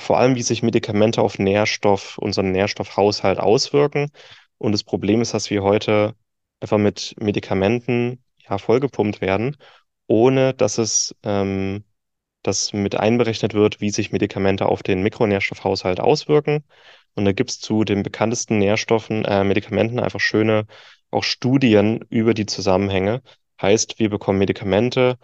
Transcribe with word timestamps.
vor 0.00 0.18
allem, 0.18 0.34
wie 0.34 0.42
sich 0.42 0.62
Medikamente 0.62 1.22
auf 1.22 1.38
Nährstoff, 1.38 2.18
unseren 2.18 2.52
Nährstoffhaushalt 2.52 3.38
auswirken. 3.38 4.10
Und 4.58 4.72
das 4.72 4.84
Problem 4.84 5.20
ist, 5.22 5.34
dass 5.34 5.50
wir 5.50 5.62
heute 5.62 6.14
einfach 6.60 6.78
mit 6.78 7.14
Medikamenten 7.18 8.22
ja 8.38 8.58
vollgepumpt 8.58 9.20
werden, 9.20 9.56
ohne 10.06 10.54
dass 10.54 10.78
es 10.78 11.14
ähm, 11.22 11.84
dass 12.42 12.72
mit 12.72 12.96
einberechnet 12.96 13.54
wird, 13.54 13.80
wie 13.80 13.90
sich 13.90 14.12
Medikamente 14.12 14.66
auf 14.66 14.82
den 14.82 15.02
Mikronährstoffhaushalt 15.02 16.00
auswirken. 16.00 16.64
Und 17.14 17.24
da 17.24 17.32
gibt 17.32 17.50
es 17.50 17.60
zu 17.60 17.84
den 17.84 18.02
bekanntesten 18.02 18.58
Nährstoffen, 18.58 19.24
äh, 19.24 19.44
Medikamenten 19.44 20.00
einfach 20.00 20.20
schöne 20.20 20.66
auch 21.10 21.24
Studien 21.24 22.04
über 22.08 22.34
die 22.34 22.46
Zusammenhänge. 22.46 23.22
Heißt, 23.60 23.98
wir 23.98 24.08
bekommen 24.10 24.38
Medikamente, 24.38 25.18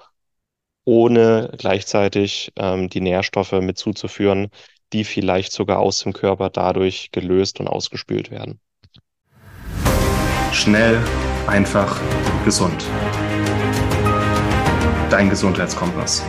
ohne 0.86 1.50
gleichzeitig 1.58 2.52
ähm, 2.56 2.88
die 2.88 3.02
Nährstoffe 3.02 3.52
mit 3.52 3.76
zuzuführen, 3.76 4.48
die 4.92 5.04
vielleicht 5.04 5.52
sogar 5.52 5.80
aus 5.80 5.98
dem 5.98 6.14
Körper 6.14 6.48
dadurch 6.48 7.10
gelöst 7.12 7.60
und 7.60 7.68
ausgespült 7.68 8.30
werden. 8.30 8.60
Schnell, 10.52 10.98
einfach, 11.46 12.00
gesund. 12.44 12.86
Dein 15.10 15.28
Gesundheitskompass. 15.28 16.24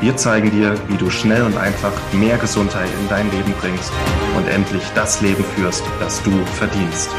Wir 0.00 0.16
zeigen 0.16 0.50
dir, 0.50 0.76
wie 0.88 0.96
du 0.96 1.08
schnell 1.08 1.42
und 1.42 1.56
einfach 1.56 1.92
mehr 2.12 2.36
Gesundheit 2.36 2.88
in 3.00 3.08
dein 3.08 3.30
Leben 3.30 3.54
bringst 3.60 3.92
und 4.36 4.46
endlich 4.48 4.82
das 4.94 5.20
Leben 5.22 5.42
führst, 5.42 5.84
das 6.00 6.22
du 6.22 6.30
verdienst. 6.44 7.10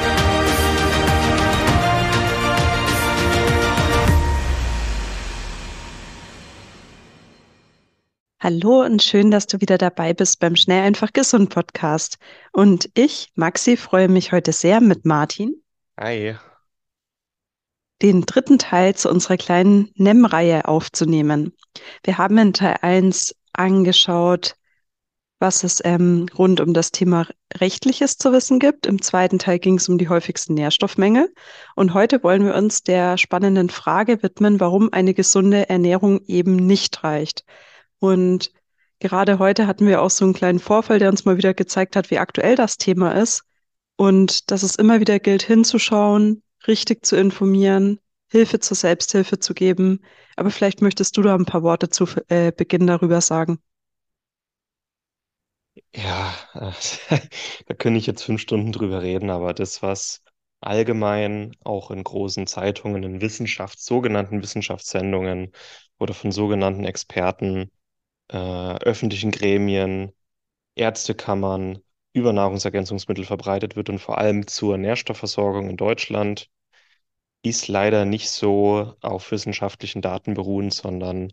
Hallo 8.49 8.81
und 8.81 9.03
schön, 9.03 9.29
dass 9.29 9.45
du 9.45 9.59
wieder 9.59 9.77
dabei 9.77 10.13
bist 10.13 10.39
beim 10.39 10.55
Schnell 10.55 10.81
einfach 10.81 11.11
gesund 11.11 11.49
Podcast. 11.49 12.17
Und 12.53 12.89
ich, 12.93 13.29
Maxi, 13.35 13.75
freue 13.75 14.07
mich 14.07 14.31
heute 14.31 14.53
sehr 14.53 14.79
mit 14.79 15.03
Martin. 15.03 15.61
Hi. 15.99 16.37
Den 18.01 18.21
dritten 18.21 18.57
Teil 18.57 18.95
zu 18.95 19.09
unserer 19.09 19.35
kleinen 19.35 19.91
NEM-Reihe 19.95 20.65
aufzunehmen. 20.65 21.57
Wir 22.05 22.17
haben 22.17 22.37
in 22.37 22.53
Teil 22.53 22.77
1 22.81 23.35
angeschaut, 23.51 24.55
was 25.39 25.65
es 25.65 25.81
ähm, 25.83 26.27
rund 26.37 26.61
um 26.61 26.73
das 26.73 26.91
Thema 26.91 27.27
Rechtliches 27.59 28.17
zu 28.17 28.31
wissen 28.31 28.59
gibt. 28.59 28.85
Im 28.85 29.01
zweiten 29.01 29.39
Teil 29.39 29.59
ging 29.59 29.75
es 29.75 29.89
um 29.89 29.97
die 29.97 30.07
häufigsten 30.07 30.53
Nährstoffmängel. 30.53 31.33
Und 31.75 31.93
heute 31.93 32.23
wollen 32.23 32.45
wir 32.45 32.55
uns 32.55 32.81
der 32.81 33.17
spannenden 33.17 33.69
Frage 33.69 34.23
widmen, 34.23 34.61
warum 34.61 34.93
eine 34.93 35.13
gesunde 35.13 35.67
Ernährung 35.67 36.21
eben 36.27 36.55
nicht 36.55 37.03
reicht. 37.03 37.43
Und 37.99 38.51
gerade 38.99 39.39
heute 39.39 39.67
hatten 39.67 39.87
wir 39.87 40.01
auch 40.01 40.09
so 40.09 40.25
einen 40.25 40.33
kleinen 40.33 40.59
Vorfall, 40.59 40.99
der 40.99 41.09
uns 41.09 41.25
mal 41.25 41.37
wieder 41.37 41.53
gezeigt 41.53 41.95
hat, 41.95 42.11
wie 42.11 42.19
aktuell 42.19 42.55
das 42.55 42.77
Thema 42.77 43.11
ist. 43.11 43.43
Und 43.95 44.51
dass 44.51 44.63
es 44.63 44.75
immer 44.75 44.99
wieder 44.99 45.19
gilt, 45.19 45.43
hinzuschauen, 45.43 46.43
richtig 46.67 47.05
zu 47.05 47.15
informieren, 47.15 47.99
Hilfe 48.29 48.59
zur 48.59 48.77
Selbsthilfe 48.77 49.39
zu 49.39 49.53
geben. 49.53 50.01
Aber 50.35 50.51
vielleicht 50.51 50.81
möchtest 50.81 51.17
du 51.17 51.21
da 51.21 51.35
ein 51.35 51.45
paar 51.45 51.63
Worte 51.63 51.89
zu 51.89 52.05
äh, 52.27 52.51
Beginn 52.51 52.85
darüber 52.87 53.21
sagen. 53.21 53.59
Ja, 55.95 56.33
äh, 56.53 56.71
da 57.65 57.73
könnte 57.73 57.99
ich 57.99 58.05
jetzt 58.05 58.23
fünf 58.23 58.41
Stunden 58.41 58.71
drüber 58.71 59.01
reden, 59.01 59.29
aber 59.29 59.53
das, 59.53 59.81
was 59.81 60.21
allgemein 60.61 61.55
auch 61.63 61.91
in 61.91 62.03
großen 62.03 62.47
Zeitungen, 62.47 63.03
in 63.03 63.21
Wissenschafts-, 63.21 63.85
sogenannten 63.85 64.41
Wissenschaftssendungen 64.41 65.51
oder 65.99 66.13
von 66.13 66.31
sogenannten 66.31 66.83
Experten 66.83 67.71
äh, 68.29 68.37
öffentlichen 68.79 69.31
Gremien, 69.31 70.11
Ärztekammern 70.75 71.79
über 72.13 72.33
Nahrungsergänzungsmittel 72.33 73.25
verbreitet 73.25 73.75
wird 73.75 73.89
und 73.89 73.99
vor 73.99 74.17
allem 74.17 74.47
zur 74.47 74.77
Nährstoffversorgung 74.77 75.69
in 75.69 75.77
Deutschland, 75.77 76.49
ist 77.43 77.67
leider 77.67 78.05
nicht 78.05 78.29
so 78.29 78.93
auf 79.01 79.31
wissenschaftlichen 79.31 80.01
Daten 80.01 80.33
beruhend, 80.33 80.73
sondern 80.73 81.31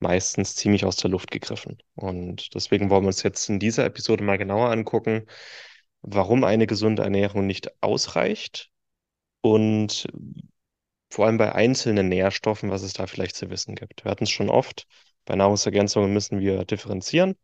meistens 0.00 0.54
ziemlich 0.56 0.84
aus 0.84 0.96
der 0.96 1.10
Luft 1.10 1.30
gegriffen. 1.30 1.78
Und 1.94 2.54
deswegen 2.54 2.90
wollen 2.90 3.04
wir 3.04 3.08
uns 3.08 3.22
jetzt 3.22 3.48
in 3.48 3.58
dieser 3.58 3.84
Episode 3.86 4.24
mal 4.24 4.38
genauer 4.38 4.70
angucken, 4.70 5.26
warum 6.02 6.44
eine 6.44 6.66
gesunde 6.66 7.02
Ernährung 7.02 7.46
nicht 7.46 7.82
ausreicht 7.82 8.70
und 9.42 10.06
vor 11.10 11.26
allem 11.26 11.38
bei 11.38 11.54
einzelnen 11.54 12.08
Nährstoffen, 12.08 12.70
was 12.70 12.82
es 12.82 12.92
da 12.92 13.06
vielleicht 13.06 13.36
zu 13.36 13.48
wissen 13.50 13.74
gibt. 13.74 14.04
Wir 14.04 14.10
hatten 14.10 14.24
es 14.24 14.30
schon 14.30 14.50
oft, 14.50 14.86
bei 15.26 15.36
Nahrungsergänzungen 15.36 16.12
müssen 16.12 16.40
wir 16.40 16.64
differenzieren, 16.64 17.36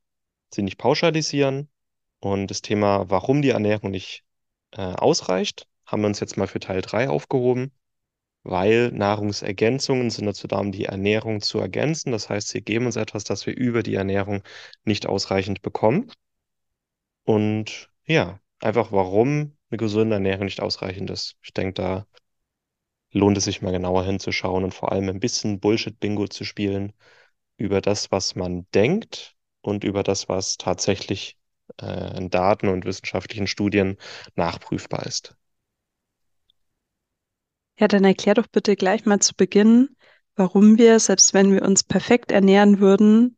sie 0.54 0.62
nicht 0.62 0.78
pauschalisieren. 0.78 1.68
Und 2.20 2.50
das 2.50 2.62
Thema, 2.62 3.10
warum 3.10 3.42
die 3.42 3.50
Ernährung 3.50 3.90
nicht 3.90 4.24
äh, 4.72 4.80
ausreicht, 4.80 5.66
haben 5.84 6.02
wir 6.02 6.06
uns 6.06 6.20
jetzt 6.20 6.36
mal 6.36 6.46
für 6.46 6.60
Teil 6.60 6.80
3 6.80 7.08
aufgehoben, 7.08 7.72
weil 8.44 8.92
Nahrungsergänzungen 8.92 10.10
sind 10.10 10.26
dazu 10.26 10.46
da, 10.46 10.58
um 10.58 10.72
die 10.72 10.86
Ernährung 10.86 11.40
zu 11.40 11.58
ergänzen. 11.58 12.12
Das 12.12 12.28
heißt, 12.28 12.48
sie 12.48 12.62
geben 12.62 12.86
uns 12.86 12.96
etwas, 12.96 13.24
das 13.24 13.46
wir 13.46 13.56
über 13.56 13.82
die 13.82 13.96
Ernährung 13.96 14.42
nicht 14.84 15.06
ausreichend 15.06 15.62
bekommen. 15.62 16.10
Und 17.24 17.90
ja, 18.06 18.40
einfach 18.60 18.92
warum 18.92 19.56
eine 19.70 19.78
gesunde 19.78 20.14
Ernährung 20.14 20.44
nicht 20.44 20.60
ausreichend 20.60 21.10
ist. 21.10 21.36
Ich 21.42 21.52
denke, 21.52 21.74
da 21.74 22.06
lohnt 23.10 23.36
es 23.36 23.44
sich 23.44 23.62
mal 23.62 23.72
genauer 23.72 24.04
hinzuschauen 24.04 24.64
und 24.64 24.74
vor 24.74 24.92
allem 24.92 25.08
ein 25.08 25.20
bisschen 25.20 25.60
Bullshit-Bingo 25.60 26.28
zu 26.28 26.44
spielen 26.44 26.92
über 27.62 27.80
das, 27.80 28.10
was 28.10 28.34
man 28.34 28.66
denkt 28.74 29.36
und 29.60 29.84
über 29.84 30.02
das, 30.02 30.28
was 30.28 30.56
tatsächlich 30.58 31.38
äh, 31.80 32.18
in 32.18 32.28
Daten 32.28 32.68
und 32.68 32.84
wissenschaftlichen 32.84 33.46
Studien 33.46 33.96
nachprüfbar 34.34 35.06
ist. 35.06 35.36
Ja, 37.78 37.86
dann 37.86 38.04
erklär 38.04 38.34
doch 38.34 38.48
bitte 38.48 38.74
gleich 38.74 39.06
mal 39.06 39.20
zu 39.20 39.34
Beginn, 39.34 39.96
warum 40.34 40.76
wir, 40.76 40.98
selbst 40.98 41.34
wenn 41.34 41.52
wir 41.52 41.62
uns 41.62 41.84
perfekt 41.84 42.32
ernähren 42.32 42.80
würden, 42.80 43.36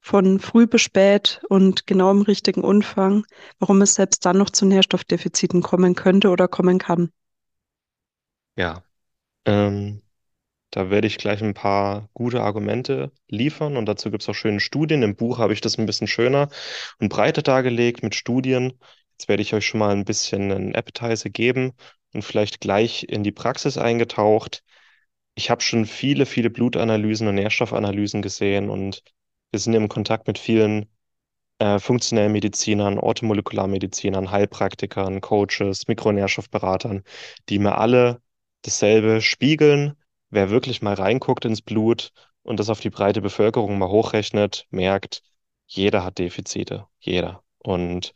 von 0.00 0.40
früh 0.40 0.66
bis 0.66 0.80
spät 0.80 1.42
und 1.50 1.86
genau 1.86 2.10
im 2.10 2.22
richtigen 2.22 2.64
Umfang, 2.64 3.26
warum 3.58 3.82
es 3.82 3.94
selbst 3.94 4.24
dann 4.24 4.38
noch 4.38 4.48
zu 4.50 4.64
Nährstoffdefiziten 4.64 5.60
kommen 5.60 5.94
könnte 5.94 6.30
oder 6.30 6.48
kommen 6.48 6.78
kann. 6.78 7.10
Ja, 8.56 8.82
ähm, 9.44 10.02
da 10.70 10.90
werde 10.90 11.06
ich 11.06 11.18
gleich 11.18 11.42
ein 11.42 11.54
paar 11.54 12.08
gute 12.14 12.42
Argumente 12.42 13.12
liefern 13.28 13.76
und 13.76 13.86
dazu 13.86 14.10
gibt 14.10 14.22
es 14.22 14.28
auch 14.28 14.34
schöne 14.34 14.60
Studien. 14.60 15.02
Im 15.02 15.16
Buch 15.16 15.38
habe 15.38 15.52
ich 15.52 15.60
das 15.60 15.78
ein 15.78 15.86
bisschen 15.86 16.06
schöner 16.08 16.50
und 17.00 17.08
breiter 17.08 17.42
dargelegt 17.42 18.02
mit 18.02 18.14
Studien. 18.14 18.74
Jetzt 19.12 19.28
werde 19.28 19.42
ich 19.42 19.54
euch 19.54 19.66
schon 19.66 19.80
mal 19.80 19.90
ein 19.90 20.04
bisschen 20.04 20.52
einen 20.52 20.74
Appetizer 20.74 21.30
geben 21.30 21.72
und 22.12 22.22
vielleicht 22.22 22.60
gleich 22.60 23.04
in 23.08 23.22
die 23.24 23.32
Praxis 23.32 23.78
eingetaucht. 23.78 24.62
Ich 25.34 25.50
habe 25.50 25.62
schon 25.62 25.86
viele, 25.86 26.26
viele 26.26 26.50
Blutanalysen 26.50 27.28
und 27.28 27.36
Nährstoffanalysen 27.36 28.22
gesehen 28.22 28.70
und 28.70 29.02
wir 29.50 29.60
sind 29.60 29.74
im 29.74 29.88
Kontakt 29.88 30.26
mit 30.26 30.38
vielen 30.38 30.86
äh, 31.60 31.78
funktionellen 31.78 32.32
Medizinern, 32.32 32.98
Orthomolekularmedizinern, 32.98 34.30
Heilpraktikern, 34.30 35.20
Coaches, 35.20 35.88
Mikronährstoffberatern, 35.88 37.04
die 37.48 37.58
mir 37.58 37.78
alle 37.78 38.22
dasselbe 38.62 39.20
spiegeln 39.22 39.97
wer 40.30 40.50
wirklich 40.50 40.82
mal 40.82 40.94
reinguckt 40.94 41.44
ins 41.44 41.62
Blut 41.62 42.12
und 42.42 42.60
das 42.60 42.70
auf 42.70 42.80
die 42.80 42.90
breite 42.90 43.20
Bevölkerung 43.20 43.78
mal 43.78 43.88
hochrechnet, 43.88 44.66
merkt, 44.70 45.22
jeder 45.66 46.04
hat 46.04 46.18
Defizite, 46.18 46.86
jeder. 47.00 47.42
Und 47.58 48.14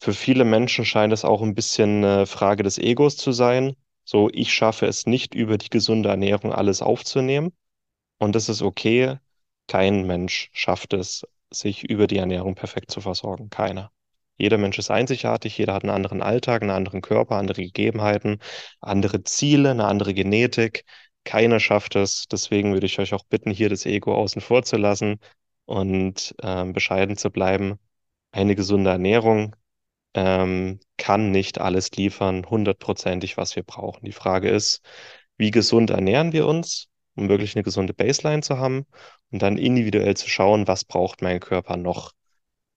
für 0.00 0.14
viele 0.14 0.44
Menschen 0.44 0.84
scheint 0.84 1.12
es 1.12 1.24
auch 1.24 1.42
ein 1.42 1.54
bisschen 1.54 2.04
eine 2.04 2.26
Frage 2.26 2.62
des 2.62 2.78
Egos 2.78 3.16
zu 3.16 3.32
sein. 3.32 3.74
So, 4.04 4.30
ich 4.32 4.52
schaffe 4.52 4.86
es 4.86 5.06
nicht, 5.06 5.34
über 5.34 5.58
die 5.58 5.70
gesunde 5.70 6.08
Ernährung 6.08 6.52
alles 6.52 6.82
aufzunehmen. 6.82 7.52
Und 8.18 8.34
das 8.34 8.48
ist 8.48 8.62
okay. 8.62 9.18
Kein 9.66 10.06
Mensch 10.06 10.50
schafft 10.52 10.92
es, 10.94 11.26
sich 11.50 11.84
über 11.84 12.06
die 12.06 12.18
Ernährung 12.18 12.54
perfekt 12.54 12.90
zu 12.90 13.00
versorgen. 13.00 13.50
Keiner. 13.50 13.90
Jeder 14.38 14.56
Mensch 14.56 14.78
ist 14.78 14.90
einzigartig, 14.90 15.58
jeder 15.58 15.74
hat 15.74 15.82
einen 15.82 15.90
anderen 15.94 16.22
Alltag, 16.22 16.62
einen 16.62 16.70
anderen 16.70 17.02
Körper, 17.02 17.36
andere 17.36 17.62
Gegebenheiten, 17.62 18.38
andere 18.80 19.24
Ziele, 19.24 19.72
eine 19.72 19.86
andere 19.86 20.14
Genetik. 20.14 20.84
Keiner 21.28 21.60
schafft 21.60 21.94
es. 21.94 22.26
Deswegen 22.26 22.72
würde 22.72 22.86
ich 22.86 22.98
euch 22.98 23.12
auch 23.12 23.22
bitten, 23.24 23.50
hier 23.50 23.68
das 23.68 23.84
Ego 23.84 24.14
außen 24.14 24.40
vor 24.40 24.62
zu 24.62 24.78
lassen 24.78 25.20
und 25.66 26.34
ähm, 26.42 26.72
bescheiden 26.72 27.18
zu 27.18 27.30
bleiben. 27.30 27.78
Eine 28.32 28.54
gesunde 28.54 28.88
Ernährung 28.88 29.54
ähm, 30.14 30.80
kann 30.96 31.30
nicht 31.30 31.60
alles 31.60 31.90
liefern, 31.92 32.46
hundertprozentig, 32.48 33.36
was 33.36 33.56
wir 33.56 33.62
brauchen. 33.62 34.06
Die 34.06 34.12
Frage 34.12 34.48
ist, 34.48 34.80
wie 35.36 35.50
gesund 35.50 35.90
ernähren 35.90 36.32
wir 36.32 36.46
uns, 36.46 36.88
um 37.14 37.28
wirklich 37.28 37.54
eine 37.56 37.62
gesunde 37.62 37.92
Baseline 37.92 38.40
zu 38.40 38.58
haben 38.58 38.86
und 39.30 39.42
dann 39.42 39.58
individuell 39.58 40.16
zu 40.16 40.30
schauen, 40.30 40.66
was 40.66 40.86
braucht 40.86 41.20
mein 41.20 41.40
Körper 41.40 41.76
noch. 41.76 42.12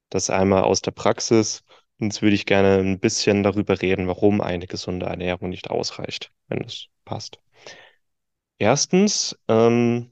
Das 0.09 0.29
einmal 0.29 0.63
aus 0.63 0.81
der 0.81 0.91
Praxis. 0.91 1.63
Und 2.01 2.07
jetzt 2.07 2.21
würde 2.21 2.35
ich 2.35 2.45
gerne 2.45 2.79
ein 2.79 2.99
bisschen 2.99 3.43
darüber 3.43 3.81
reden, 3.81 4.07
warum 4.09 4.41
eine 4.41 4.67
gesunde 4.67 5.05
Ernährung 5.05 5.49
nicht 5.49 5.69
ausreicht, 5.69 6.31
wenn 6.49 6.65
es 6.65 6.87
passt. 7.05 7.39
Erstens, 8.61 9.35
ähm, 9.47 10.11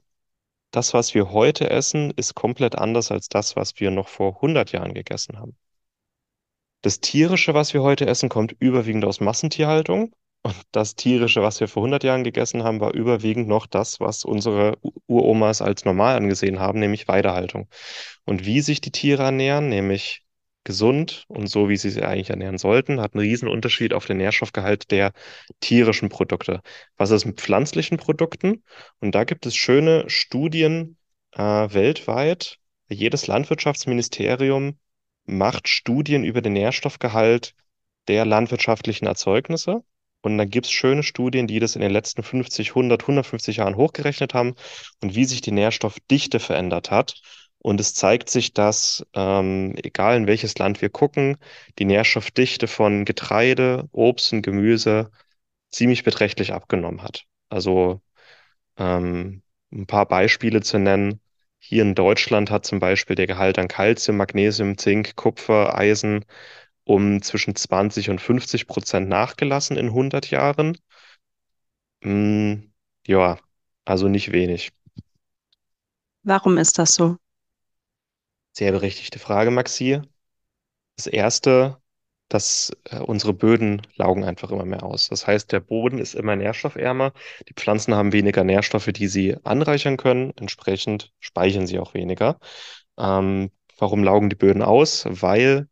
das, 0.72 0.92
was 0.92 1.14
wir 1.14 1.30
heute 1.30 1.70
essen, 1.70 2.10
ist 2.16 2.34
komplett 2.34 2.76
anders 2.76 3.12
als 3.12 3.28
das, 3.28 3.54
was 3.54 3.78
wir 3.78 3.92
noch 3.92 4.08
vor 4.08 4.34
100 4.34 4.72
Jahren 4.72 4.92
gegessen 4.92 5.38
haben. 5.38 5.56
Das 6.82 6.98
Tierische, 6.98 7.54
was 7.54 7.74
wir 7.74 7.82
heute 7.84 8.06
essen, 8.06 8.28
kommt 8.28 8.56
überwiegend 8.58 9.04
aus 9.04 9.20
Massentierhaltung. 9.20 10.12
Und 10.42 10.56
das 10.72 10.96
Tierische, 10.96 11.42
was 11.42 11.60
wir 11.60 11.68
vor 11.68 11.84
100 11.84 12.02
Jahren 12.02 12.24
gegessen 12.24 12.64
haben, 12.64 12.80
war 12.80 12.92
überwiegend 12.92 13.46
noch 13.46 13.68
das, 13.68 14.00
was 14.00 14.24
unsere 14.24 14.78
Uromas 15.06 15.62
als 15.62 15.84
normal 15.84 16.16
angesehen 16.16 16.58
haben, 16.58 16.80
nämlich 16.80 17.06
Weidehaltung. 17.06 17.68
Und 18.24 18.46
wie 18.46 18.62
sich 18.62 18.80
die 18.80 18.90
Tiere 18.90 19.22
ernähren, 19.22 19.68
nämlich 19.68 20.24
gesund 20.64 21.24
und 21.28 21.48
so, 21.48 21.68
wie 21.68 21.76
sie 21.76 21.90
sich 21.90 22.04
eigentlich 22.04 22.30
ernähren 22.30 22.58
sollten, 22.58 23.00
hat 23.00 23.14
einen 23.14 23.22
riesen 23.22 23.48
Unterschied 23.48 23.94
auf 23.94 24.06
den 24.06 24.18
Nährstoffgehalt 24.18 24.90
der 24.90 25.12
tierischen 25.60 26.08
Produkte. 26.08 26.60
Was 26.96 27.10
ist 27.10 27.24
mit 27.24 27.40
pflanzlichen 27.40 27.96
Produkten? 27.98 28.62
Und 29.00 29.14
da 29.14 29.24
gibt 29.24 29.46
es 29.46 29.56
schöne 29.56 30.08
Studien 30.08 30.96
äh, 31.32 31.42
weltweit. 31.42 32.58
Jedes 32.88 33.26
Landwirtschaftsministerium 33.26 34.78
macht 35.24 35.68
Studien 35.68 36.24
über 36.24 36.42
den 36.42 36.54
Nährstoffgehalt 36.54 37.54
der 38.08 38.26
landwirtschaftlichen 38.26 39.06
Erzeugnisse. 39.06 39.82
Und 40.22 40.36
dann 40.36 40.50
gibt 40.50 40.66
es 40.66 40.72
schöne 40.72 41.02
Studien, 41.02 41.46
die 41.46 41.60
das 41.60 41.76
in 41.76 41.80
den 41.80 41.92
letzten 41.92 42.22
50, 42.22 42.70
100, 42.70 43.02
150 43.02 43.56
Jahren 43.58 43.76
hochgerechnet 43.76 44.34
haben 44.34 44.54
und 45.00 45.14
wie 45.14 45.24
sich 45.24 45.40
die 45.40 45.52
Nährstoffdichte 45.52 46.40
verändert 46.40 46.90
hat. 46.90 47.14
Und 47.62 47.80
es 47.80 47.94
zeigt 47.94 48.30
sich, 48.30 48.54
dass, 48.54 49.04
ähm, 49.14 49.74
egal 49.82 50.16
in 50.16 50.26
welches 50.26 50.56
Land 50.58 50.80
wir 50.82 50.88
gucken, 50.90 51.36
die 51.78 51.84
Nährstoffdichte 51.84 52.66
von 52.66 53.04
Getreide, 53.04 53.88
Obst 53.92 54.32
und 54.32 54.42
Gemüse 54.42 55.10
ziemlich 55.70 56.04
beträchtlich 56.04 56.52
abgenommen 56.54 57.02
hat. 57.02 57.24
Also 57.50 58.00
ähm, 58.78 59.42
ein 59.72 59.86
paar 59.86 60.06
Beispiele 60.06 60.62
zu 60.62 60.78
nennen. 60.78 61.20
Hier 61.58 61.82
in 61.82 61.94
Deutschland 61.94 62.50
hat 62.50 62.66
zum 62.66 62.80
Beispiel 62.80 63.16
der 63.16 63.26
Gehalt 63.26 63.58
an 63.58 63.68
Calcium, 63.68 64.16
Magnesium, 64.16 64.78
Zink, 64.78 65.16
Kupfer, 65.16 65.76
Eisen 65.78 66.24
um 66.84 67.22
zwischen 67.22 67.54
20 67.54 68.10
und 68.10 68.20
50 68.20 68.66
Prozent 68.66 69.08
nachgelassen 69.08 69.76
in 69.76 69.86
100 69.90 70.30
Jahren. 70.30 70.76
Mm, 72.02 72.54
ja, 73.06 73.38
also 73.84 74.08
nicht 74.08 74.32
wenig. 74.32 74.72
Warum 76.22 76.58
ist 76.58 76.78
das 76.78 76.94
so? 76.94 77.16
Sehr 78.52 78.72
berechtigte 78.72 79.18
Frage, 79.18 79.50
Maxi. 79.50 80.00
Das 80.96 81.06
erste, 81.06 81.78
dass 82.28 82.72
äh, 82.84 82.98
unsere 82.98 83.32
Böden 83.34 83.82
laugen 83.96 84.24
einfach 84.24 84.50
immer 84.50 84.64
mehr 84.64 84.82
aus. 84.84 85.08
Das 85.08 85.26
heißt, 85.26 85.52
der 85.52 85.60
Boden 85.60 85.98
ist 85.98 86.14
immer 86.14 86.36
nährstoffärmer. 86.36 87.12
Die 87.48 87.54
Pflanzen 87.54 87.94
haben 87.94 88.12
weniger 88.12 88.44
Nährstoffe, 88.44 88.86
die 88.92 89.08
sie 89.08 89.36
anreichern 89.44 89.96
können. 89.96 90.32
Entsprechend 90.36 91.12
speichern 91.20 91.66
sie 91.66 91.78
auch 91.78 91.94
weniger. 91.94 92.38
Ähm, 92.98 93.50
warum 93.78 94.04
laugen 94.04 94.30
die 94.30 94.36
Böden 94.36 94.62
aus? 94.62 95.06
Weil 95.08 95.68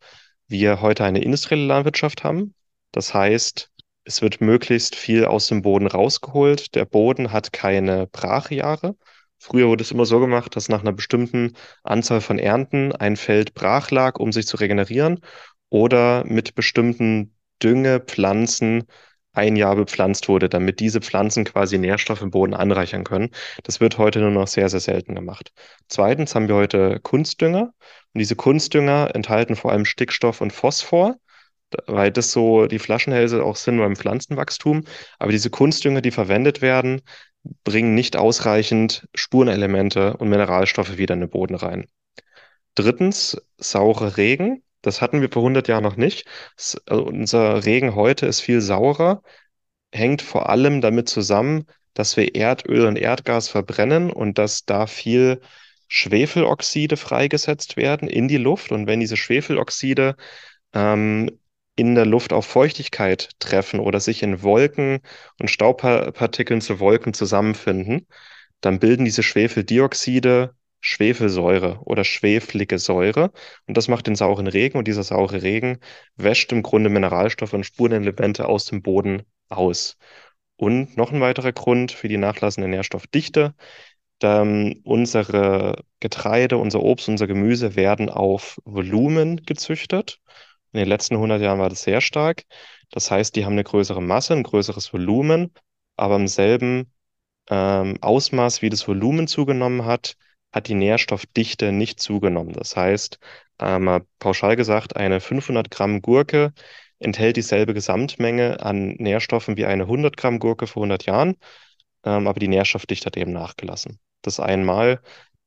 wir 0.49 0.81
heute 0.81 1.05
eine 1.05 1.23
industrielle 1.23 1.67
Landwirtschaft 1.67 2.25
haben. 2.25 2.55
Das 2.93 3.15
heißt, 3.15 3.71
es 4.05 4.23
wird 4.23 4.41
möglichst 4.41 4.97
viel 4.97 5.27
aus 5.27 5.49
dem 5.49 5.63
Boden 5.63 5.87
rausgeholt. 5.87 6.75
Der 6.75 6.87
Boden 6.87 7.33
hat 7.33 7.53
keine 7.53 8.07
Brachjahre. 8.07 8.97
Früher 9.39 9.69
wurde 9.69 9.83
es 9.83 9.91
immer 9.91 10.05
so 10.05 10.21
gemacht, 10.21 10.57
dass 10.57 10.69
nach 10.69 10.81
einer 10.81 10.93
bestimmten 10.93 11.55
Anzahl 11.83 12.21
von 12.21 12.39
Ernten 12.39 12.93
ein 12.93 13.17
Feld 13.17 13.55
brach 13.55 13.91
lag, 13.91 14.19
um 14.19 14.33
sich 14.33 14.47
zu 14.47 14.57
regenerieren, 14.57 15.21
oder 15.71 16.25
mit 16.25 16.55
bestimmten 16.55 17.35
Düngepflanzen 17.63 18.85
ein 19.33 19.57
Jahr 19.57 19.77
bepflanzt 19.77 20.29
wurde, 20.29 20.49
damit 20.49 20.81
diese 20.81 21.01
Pflanzen 21.01 21.45
quasi 21.45 21.79
Nährstoffe 21.79 22.23
im 22.23 22.31
Boden 22.31 22.55
anreichern 22.55 23.05
können. 23.05 23.31
Das 23.63 23.81
wird 23.81 23.99
heute 23.99 24.19
nur 24.21 24.31
noch 24.31 24.49
sehr, 24.49 24.69
sehr 24.69 24.81
selten 24.81 25.15
gemacht. 25.15 25.53
Zweitens 25.89 26.35
haben 26.35 26.49
wir 26.49 26.57
heute 26.57 26.99
Kunstdünger. 27.01 27.73
Und 28.15 28.19
diese 28.19 28.35
Kunstdünger 28.37 29.15
enthalten 29.15 29.55
vor 29.55 29.71
allem 29.71 29.85
Stickstoff 29.85 30.41
und 30.41 30.53
Phosphor, 30.53 31.17
weil 31.87 32.11
das 32.11 32.33
so 32.33 32.67
die 32.67 32.79
Flaschenhälse 32.79 33.45
auch 33.45 33.57
sind 33.57 33.79
beim 33.79 33.95
Pflanzenwachstum. 33.95 34.85
Aber 35.19 35.31
diese 35.31 35.51
Kunstdünger, 35.51 36.01
die 36.01 36.11
verwendet 36.11 36.61
werden, 36.63 37.03
bringen 37.65 37.95
nicht 37.95 38.17
ausreichend 38.17 39.09
Spurenelemente 39.15 40.17
und 40.17 40.29
Mineralstoffe 40.29 40.99
wieder 40.99 41.15
in 41.15 41.21
den 41.21 41.31
Boden 41.31 41.55
rein. 41.55 41.87
Drittens, 42.75 43.41
saure 43.57 44.17
Regen. 44.17 44.63
Das 44.83 45.01
hatten 45.01 45.21
wir 45.21 45.31
vor 45.31 45.43
100 45.43 45.67
Jahren 45.69 45.83
noch 45.83 45.97
nicht. 45.97 46.27
S 46.57 46.81
also 46.87 47.05
unser 47.05 47.65
Regen 47.65 47.95
heute 47.95 48.27
ist 48.27 48.41
viel 48.41 48.61
saurer, 48.61 49.23
hängt 49.93 50.23
vor 50.23 50.49
allem 50.49 50.81
damit 50.81 51.09
zusammen, 51.09 51.67
dass 51.95 52.17
wir 52.17 52.35
Erdöl 52.37 52.87
und 52.87 52.97
Erdgas 52.97 53.49
verbrennen 53.49 54.11
und 54.11 54.39
dass 54.39 54.65
da 54.65 54.87
viel 54.87 55.41
Schwefeloxide 55.89 56.97
freigesetzt 56.97 57.77
werden 57.77 58.09
in 58.09 58.29
die 58.29 58.37
Luft. 58.37 58.71
Und 58.71 58.87
wenn 58.87 59.01
diese 59.01 59.17
Schwefeloxide 59.17 60.15
ähm, 60.75 61.31
in 61.79 61.95
der 61.95 62.07
Luft 62.07 62.33
auf 62.33 62.47
Feuchtigkeit 62.47 63.31
treffen 63.39 63.81
oder 63.81 64.01
sich 64.01 64.23
in 64.23 64.43
Wolken 64.43 65.01
und 65.41 65.51
Staubpartikeln 65.51 66.61
zu 66.61 66.81
Wolken 66.81 67.15
zusammenfinden, 67.15 68.07
dann 68.61 68.81
bilden 68.81 69.05
diese 69.05 69.23
Schwefeldioxide 69.23 70.55
Schwefelsäure 70.81 71.81
oder 71.85 72.05
schweflige 72.05 72.79
Säure. 72.79 73.33
Und 73.67 73.77
das 73.77 73.89
macht 73.89 74.07
den 74.07 74.15
sauren 74.17 74.47
Regen. 74.47 74.79
Und 74.79 74.87
dieser 74.87 75.03
saure 75.03 75.43
Regen 75.43 75.79
wäscht 76.17 76.53
im 76.53 76.63
Grunde 76.63 76.91
Mineralstoffe 76.91 77.53
und 77.53 77.65
Spurenelemente 77.65 78.47
aus 78.47 78.67
dem 78.67 78.83
Boden 78.83 79.23
aus. 79.49 79.97
Und 80.57 80.97
noch 80.97 81.13
ein 81.13 81.21
weiterer 81.21 81.53
Grund 81.53 81.93
für 81.93 82.09
die 82.09 82.17
nachlassende 82.17 82.69
Nährstoffdichte. 82.69 83.55
Ähm, 84.23 84.81
unsere 84.85 85.85
Getreide, 86.01 86.59
unser 86.59 86.81
Obst, 86.83 87.09
unser 87.09 87.27
Gemüse 87.27 87.77
werden 87.77 88.09
auf 88.09 88.59
Volumen 88.65 89.43
gezüchtet. 89.45 90.21
In 90.73 90.81
den 90.81 90.89
letzten 90.89 91.17
100 91.17 91.41
Jahren 91.41 91.59
war 91.59 91.69
das 91.71 91.83
sehr 91.83 92.01
stark. 92.01 92.45
Das 92.91 93.11
heißt, 93.11 93.37
die 93.37 93.45
haben 93.45 93.53
eine 93.53 93.65
größere 93.65 94.03
Masse, 94.03 94.35
ein 94.35 94.43
größeres 94.43 94.93
Volumen, 94.93 95.53
aber 95.97 96.17
im 96.17 96.29
selben 96.29 96.93
ähm, 97.51 97.97
Ausmaß, 98.01 98.63
wie 98.63 98.71
das 98.71 98.87
Volumen 98.89 99.27
zugenommen 99.29 99.85
hat, 99.85 100.17
hat 100.53 100.69
die 100.69 100.75
Nährstoffdichte 100.75 101.73
nicht 101.73 102.01
zugenommen. 102.01 102.53
Das 102.55 102.77
heißt, 102.77 103.19
ähm, 103.61 104.03
pauschal 104.19 104.57
gesagt, 104.57 104.97
eine 104.97 105.21
500 105.21 105.71
Gramm 105.71 106.03
Gurke 106.03 106.53
enthält 106.99 107.37
dieselbe 107.37 107.75
Gesamtmenge 107.75 108.61
an 108.61 108.91
Nährstoffen 108.99 109.57
wie 109.57 109.67
eine 109.67 109.87
100 109.87 110.17
Gramm 110.17 110.39
Gurke 110.39 110.67
vor 110.67 110.83
100 110.83 111.07
Jahren, 111.07 111.37
ähm, 112.05 112.27
aber 112.27 112.41
die 112.41 112.49
Nährstoffdichte 112.49 113.07
hat 113.07 113.17
eben 113.17 113.33
nachgelassen. 113.33 113.99
Das 114.23 114.41
einmal, 114.41 115.01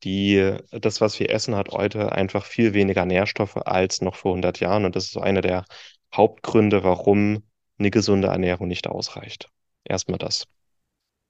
die, 0.03 0.57
das, 0.71 1.01
was 1.01 1.19
wir 1.19 1.29
essen, 1.29 1.55
hat 1.55 1.69
heute 1.69 2.11
einfach 2.11 2.45
viel 2.45 2.73
weniger 2.73 3.05
Nährstoffe 3.05 3.57
als 3.57 4.01
noch 4.01 4.15
vor 4.15 4.31
100 4.33 4.59
Jahren 4.59 4.85
und 4.85 4.95
das 4.95 5.05
ist 5.05 5.11
so 5.13 5.21
einer 5.21 5.41
der 5.41 5.65
Hauptgründe, 6.13 6.83
warum 6.83 7.43
eine 7.79 7.91
gesunde 7.91 8.29
Ernährung 8.29 8.67
nicht 8.67 8.87
ausreicht. 8.87 9.49
Erstmal 9.83 10.19
das. 10.19 10.45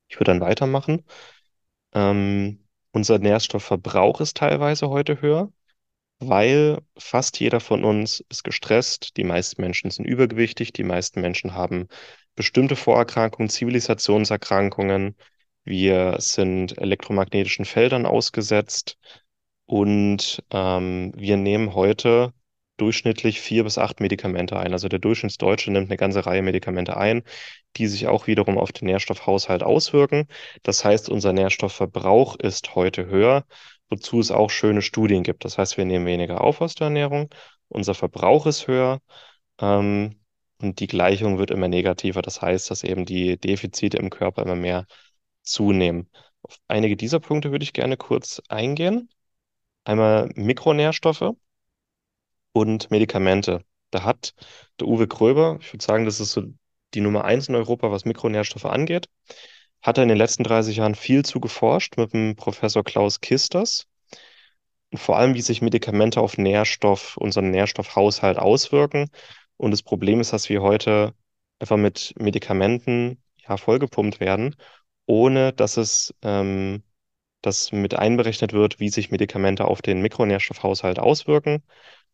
Ich 0.07 0.17
würde 0.19 0.31
dann 0.31 0.41
weitermachen. 0.41 1.03
Ähm, 1.93 2.65
unser 2.91 3.19
Nährstoffverbrauch 3.19 4.21
ist 4.21 4.37
teilweise 4.37 4.89
heute 4.89 5.21
höher, 5.21 5.51
weil 6.19 6.79
fast 6.97 7.39
jeder 7.39 7.59
von 7.59 7.83
uns 7.83 8.23
ist 8.29 8.43
gestresst. 8.43 9.17
Die 9.17 9.23
meisten 9.23 9.61
Menschen 9.61 9.91
sind 9.91 10.05
übergewichtig. 10.05 10.73
Die 10.73 10.83
meisten 10.83 11.21
Menschen 11.21 11.53
haben 11.53 11.87
bestimmte 12.35 12.75
Vorerkrankungen, 12.75 13.49
Zivilisationserkrankungen. 13.49 15.15
Wir 15.63 16.15
sind 16.19 16.77
elektromagnetischen 16.77 17.65
Feldern 17.65 18.05
ausgesetzt 18.05 18.97
und 19.65 20.43
ähm, 20.51 21.13
wir 21.15 21.37
nehmen 21.37 21.75
heute 21.75 22.33
durchschnittlich 22.77 23.39
vier 23.39 23.63
bis 23.63 23.77
acht 23.77 23.99
Medikamente 23.99 24.57
ein. 24.57 24.73
Also 24.73 24.87
der 24.89 24.99
Durchschnittsdeutsche 24.99 25.71
nimmt 25.71 25.89
eine 25.89 25.97
ganze 25.97 26.25
Reihe 26.25 26.41
Medikamente 26.41 26.97
ein, 26.97 27.23
die 27.77 27.87
sich 27.87 28.07
auch 28.07 28.27
wiederum 28.27 28.57
auf 28.57 28.71
den 28.71 28.87
Nährstoffhaushalt 28.87 29.61
auswirken. 29.63 30.27
Das 30.63 30.83
heißt, 30.83 31.09
unser 31.09 31.31
Nährstoffverbrauch 31.31 32.37
ist 32.37 32.75
heute 32.75 33.05
höher, 33.05 33.45
wozu 33.89 34.19
es 34.19 34.31
auch 34.31 34.49
schöne 34.49 34.81
Studien 34.81 35.21
gibt. 35.23 35.45
Das 35.45 35.57
heißt, 35.59 35.77
wir 35.77 35.85
nehmen 35.85 36.07
weniger 36.07 36.41
auf 36.41 36.59
aus 36.61 36.73
der 36.75 36.85
Ernährung, 36.85 37.29
unser 37.67 37.93
Verbrauch 37.93 38.47
ist 38.47 38.67
höher, 38.67 38.99
ähm, 39.59 40.17
und 40.61 40.79
die 40.79 40.87
Gleichung 40.87 41.37
wird 41.39 41.51
immer 41.51 41.67
negativer. 41.67 42.21
Das 42.21 42.41
heißt, 42.41 42.69
dass 42.71 42.83
eben 42.83 43.05
die 43.05 43.37
Defizite 43.37 43.97
im 43.97 44.09
Körper 44.09 44.43
immer 44.43 44.55
mehr 44.55 44.85
zunehmen. 45.43 46.09
Auf 46.43 46.57
einige 46.67 46.97
dieser 46.97 47.19
Punkte 47.19 47.51
würde 47.51 47.63
ich 47.63 47.73
gerne 47.73 47.97
kurz 47.97 48.41
eingehen. 48.49 49.09
Einmal 49.83 50.29
Mikronährstoffe 50.35 51.33
und 52.53 52.91
Medikamente. 52.91 53.63
Da 53.91 54.03
hat 54.03 54.33
der 54.79 54.87
Uwe 54.87 55.07
Gröber, 55.07 55.57
ich 55.61 55.73
würde 55.73 55.83
sagen, 55.83 56.05
das 56.05 56.19
ist 56.19 56.31
so 56.31 56.43
die 56.93 57.01
Nummer 57.01 57.25
eins 57.25 57.47
in 57.47 57.55
Europa, 57.55 57.91
was 57.91 58.05
Mikronährstoffe 58.05 58.65
angeht, 58.65 59.07
hat 59.81 59.97
er 59.97 60.03
in 60.03 60.09
den 60.09 60.17
letzten 60.17 60.43
30 60.43 60.77
Jahren 60.77 60.95
viel 60.95 61.25
zu 61.25 61.39
geforscht 61.39 61.97
mit 61.97 62.13
dem 62.13 62.35
Professor 62.35 62.83
Klaus 62.83 63.21
Kisters. 63.21 63.87
Und 64.91 64.99
vor 64.99 65.17
allem, 65.17 65.35
wie 65.35 65.41
sich 65.41 65.61
Medikamente 65.61 66.21
auf 66.21 66.37
Nährstoff, 66.37 67.17
unseren 67.17 67.49
Nährstoffhaushalt 67.51 68.37
auswirken. 68.37 69.09
Und 69.57 69.71
das 69.71 69.83
Problem 69.83 70.19
ist, 70.19 70.33
dass 70.33 70.49
wir 70.49 70.61
heute 70.61 71.13
einfach 71.59 71.77
mit 71.77 72.13
Medikamenten 72.19 73.21
ja 73.37 73.57
vollgepumpt 73.57 74.19
werden, 74.19 74.55
ohne 75.05 75.53
dass 75.53 75.77
es 75.77 76.13
ähm, 76.21 76.83
dass 77.41 77.71
mit 77.71 77.95
einberechnet 77.95 78.53
wird, 78.53 78.79
wie 78.79 78.89
sich 78.89 79.11
Medikamente 79.11 79.65
auf 79.65 79.81
den 79.81 80.01
Mikronährstoffhaushalt 80.01 80.99
auswirken. 80.99 81.63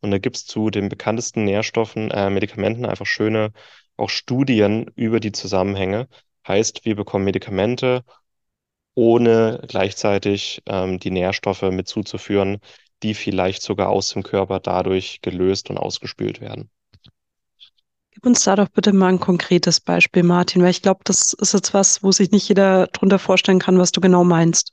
Und 0.00 0.10
da 0.10 0.18
gibt 0.18 0.36
es 0.36 0.46
zu 0.46 0.70
den 0.70 0.88
bekanntesten 0.88 1.44
Nährstoffen, 1.44 2.10
äh, 2.10 2.30
Medikamenten 2.30 2.86
einfach 2.86 3.06
schöne 3.06 3.52
auch 3.96 4.10
Studien 4.10 4.86
über 4.96 5.20
die 5.20 5.32
Zusammenhänge. 5.32 6.08
Heißt, 6.46 6.84
wir 6.84 6.96
bekommen 6.96 7.24
Medikamente, 7.24 8.04
ohne 8.94 9.62
gleichzeitig 9.68 10.62
ähm, 10.66 10.98
die 10.98 11.10
Nährstoffe 11.10 11.62
mit 11.62 11.88
zuzuführen, 11.88 12.58
die 13.02 13.14
vielleicht 13.14 13.62
sogar 13.62 13.90
aus 13.90 14.10
dem 14.10 14.22
Körper 14.22 14.60
dadurch 14.60 15.20
gelöst 15.22 15.70
und 15.70 15.78
ausgespült 15.78 16.40
werden. 16.40 16.70
Gib 18.18 18.26
uns 18.26 18.42
da 18.42 18.56
doch 18.56 18.68
bitte 18.68 18.92
mal 18.92 19.10
ein 19.10 19.20
konkretes 19.20 19.78
Beispiel, 19.78 20.24
Martin, 20.24 20.60
weil 20.60 20.72
ich 20.72 20.82
glaube, 20.82 21.02
das 21.04 21.34
ist 21.34 21.54
jetzt 21.54 21.72
was, 21.72 22.02
wo 22.02 22.10
sich 22.10 22.32
nicht 22.32 22.48
jeder 22.48 22.88
drunter 22.88 23.20
vorstellen 23.20 23.60
kann, 23.60 23.78
was 23.78 23.92
du 23.92 24.00
genau 24.00 24.24
meinst. 24.24 24.72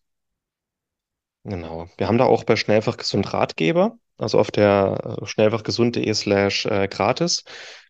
Genau. 1.43 1.87
Wir 1.95 2.07
haben 2.07 2.17
da 2.17 2.25
auch 2.25 2.43
bei 2.43 2.55
Schnellfach 2.55 2.97
gesund 2.97 3.31
Ratgeber, 3.31 3.99
also 4.17 4.39
auf 4.39 4.49
der 4.49 5.19
äh, 5.21 5.25
schnellfachgesund.de 5.27 6.11
slash 6.15 6.65
äh, 6.65 6.87
gratis, 6.87 7.43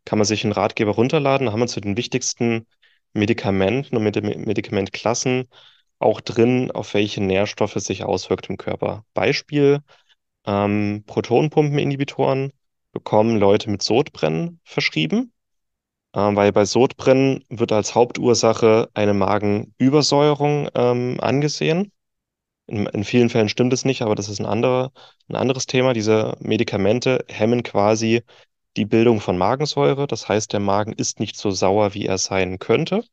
kann 0.04 0.20
man 0.20 0.26
sich 0.26 0.44
einen 0.44 0.52
Ratgeber 0.52 0.92
runterladen. 0.92 1.46
Da 1.46 1.54
haben 1.54 1.62
wir 1.62 1.68
zu 1.68 1.80
den 1.80 1.96
wichtigsten 1.96 2.68
Medikamenten 3.14 3.96
und 3.96 4.04
Medikamentklassen 4.04 5.48
auch 6.00 6.20
drin, 6.20 6.70
auf 6.72 6.94
welche 6.94 7.24
Nährstoffe 7.24 7.76
sich 7.76 8.04
auswirkt 8.04 8.50
im 8.50 8.58
Körper. 8.58 9.06
Beispiel, 9.14 9.80
ähm, 10.46 11.06
Protonpumpeninhibitoren 11.08 12.52
bekommen 12.92 13.38
Leute 13.38 13.70
mit 13.70 13.84
Sodbrennen 13.84 14.60
verschrieben, 14.66 15.32
weil 16.16 16.52
bei 16.54 16.66
Sodbrennen 16.66 17.44
wird 17.50 17.72
als 17.72 17.94
Hauptursache 17.94 18.90
eine 18.94 19.14
Magenübersäuerung 19.14 20.70
ähm, 20.74 21.18
angesehen. 21.20 21.92
In, 22.68 22.86
in 22.88 23.04
vielen 23.04 23.30
Fällen 23.30 23.50
stimmt 23.50 23.74
es 23.74 23.86
nicht, 23.86 24.02
aber 24.02 24.16
das 24.16 24.30
ist 24.30 24.40
ein 24.40 24.46
anderer, 24.46 24.92
ein 25.30 25.36
anderes 25.36 25.66
Thema. 25.66 25.94
Diese 25.94 26.38
Medikamente 26.40 27.26
hemmen 27.28 27.64
quasi 27.64 28.24
die 28.78 28.86
Bildung 28.86 29.22
von 29.22 29.38
Magensäure. 29.38 30.08
Das 30.08 30.28
heißt, 30.30 30.54
der 30.54 30.60
Magen 30.62 30.94
ist 30.94 31.20
nicht 31.20 31.38
so 31.38 31.52
sauer, 31.52 31.94
wie 31.94 32.06
er 32.06 32.18
sein 32.18 32.60
könnte. 32.60 33.04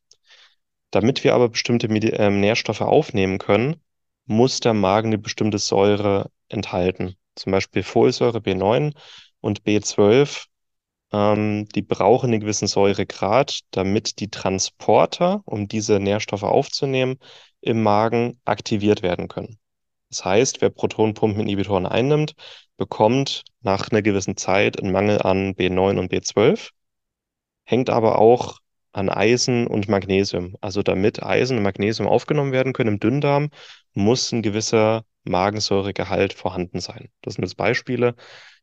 Damit 0.91 1.25
wir 1.25 1.35
aber 1.35 1.49
bestimmte 1.49 1.89
Medi 1.89 2.11
äh, 2.11 2.31
Nährstoffe 2.31 2.83
aufnehmen 2.83 3.39
können, 3.39 3.77
muss 4.27 4.61
der 4.61 4.75
Magen 4.75 5.09
eine 5.09 5.19
bestimmte 5.19 5.59
Säure 5.59 6.31
enthalten. 6.49 7.17
Zum 7.35 7.53
Beispiel 7.53 7.83
Folsäure 7.83 8.39
B9 8.39 8.95
und 9.41 9.65
B12. 9.65 10.47
Ähm, 11.12 11.69
die 11.69 11.83
brauchen 11.83 12.31
einen 12.31 12.40
gewissen 12.40 12.69
Säuregrad, 12.69 13.61
damit 13.71 14.21
die 14.21 14.31
Transporter, 14.31 15.42
um 15.45 15.69
diese 15.69 16.00
Nährstoffe 16.00 16.42
aufzunehmen, 16.42 17.19
im 17.61 17.83
Magen 17.83 18.40
aktiviert 18.45 19.02
werden 19.02 19.28
können. 19.28 19.59
Das 20.11 20.25
heißt, 20.25 20.61
wer 20.61 20.71
Protonpumpeninhibitoren 20.71 21.87
einnimmt, 21.87 22.35
bekommt 22.76 23.45
nach 23.61 23.90
einer 23.90 24.02
gewissen 24.02 24.37
Zeit 24.37 24.81
einen 24.81 24.92
Mangel 24.92 25.23
an 25.23 25.54
B9 25.54 25.99
und 25.99 26.11
B12, 26.11 26.71
hängt 27.64 27.90
aber 27.90 28.19
auch 28.19 28.59
an 28.92 29.09
Eisen 29.09 29.66
und 29.66 29.88
Magnesium. 29.88 30.57
Also 30.61 30.83
damit 30.83 31.23
Eisen 31.23 31.57
und 31.59 31.62
Magnesium 31.62 32.09
aufgenommen 32.09 32.52
werden 32.52 32.73
können 32.73 32.95
im 32.95 33.00
Dünndarm, 33.00 33.50
muss 33.95 34.33
ein 34.33 34.42
gewisser 34.42 35.04
Magensäuregehalt 35.25 36.33
vorhanden 36.33 36.81
sein. 36.81 37.09
Das 37.23 37.35
sind 37.35 37.45
jetzt 37.45 37.57
Beispiele. 37.57 38.14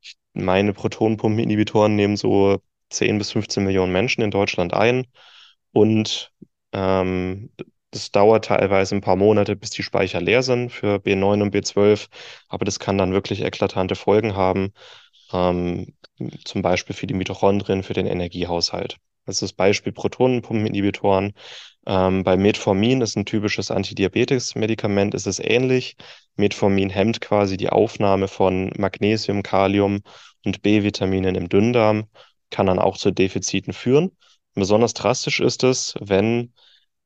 Ich 0.02 0.18
meine 0.34 0.74
Protonpumpeninhibitoren 0.74 1.96
nehmen 1.96 2.18
so 2.18 2.60
10 2.90 3.18
bis 3.18 3.32
15 3.32 3.64
Millionen 3.64 3.92
Menschen 3.94 4.22
in 4.24 4.32
Deutschland 4.32 4.74
ein 4.74 5.06
und 5.72 6.32
ähm, 6.74 7.52
das 7.92 8.12
dauert 8.12 8.46
teilweise 8.46 8.96
ein 8.96 9.02
paar 9.02 9.16
Monate, 9.16 9.56
bis 9.56 9.72
die 9.72 9.84
Speicher 9.84 10.22
leer 10.22 10.44
sind 10.44 10.72
für 10.72 11.00
B9 11.00 11.42
und 11.42 11.52
B12, 11.52 12.08
aber 12.48 12.66
das 12.66 12.80
kann 12.80 12.98
dann 12.98 13.14
wirklich 13.14 13.42
eklatante 13.44 13.96
Folgen 13.96 14.36
haben, 14.36 14.74
ähm, 15.34 15.94
zum 16.46 16.62
Beispiel 16.62 16.96
für 16.96 17.08
die 17.08 17.14
Mitochondrien, 17.14 17.84
für 17.84 17.94
den 17.94 18.06
Energiehaushalt. 18.06 18.98
Das 19.26 19.36
ist 19.36 19.42
das 19.42 19.54
Beispiel 19.54 19.92
Protonenpumpeninhibitoren. 19.94 21.34
Ähm, 21.86 22.24
bei 22.24 22.38
Metformin 22.38 23.02
ist 23.02 23.16
ein 23.16 23.26
typisches 23.26 23.72
Antidiabetes-Medikament, 23.72 25.14
ist 25.14 25.28
es 25.28 25.40
ähnlich. 25.40 25.96
Metformin 26.40 26.90
hemmt 26.90 27.22
quasi 27.22 27.58
die 27.58 27.70
Aufnahme 27.70 28.28
von 28.28 28.72
Magnesium, 28.78 29.44
Kalium 29.44 30.02
und 30.46 30.62
B-Vitaminen 30.62 31.36
im 31.36 31.50
Dünndarm, 31.50 32.08
kann 32.50 32.66
dann 32.68 32.80
auch 32.80 32.98
zu 32.98 33.12
Defiziten 33.12 33.74
führen. 33.74 34.12
besonders 34.56 34.94
drastisch 34.94 35.40
ist 35.40 35.64
es, 35.64 35.96
wenn 36.00 36.54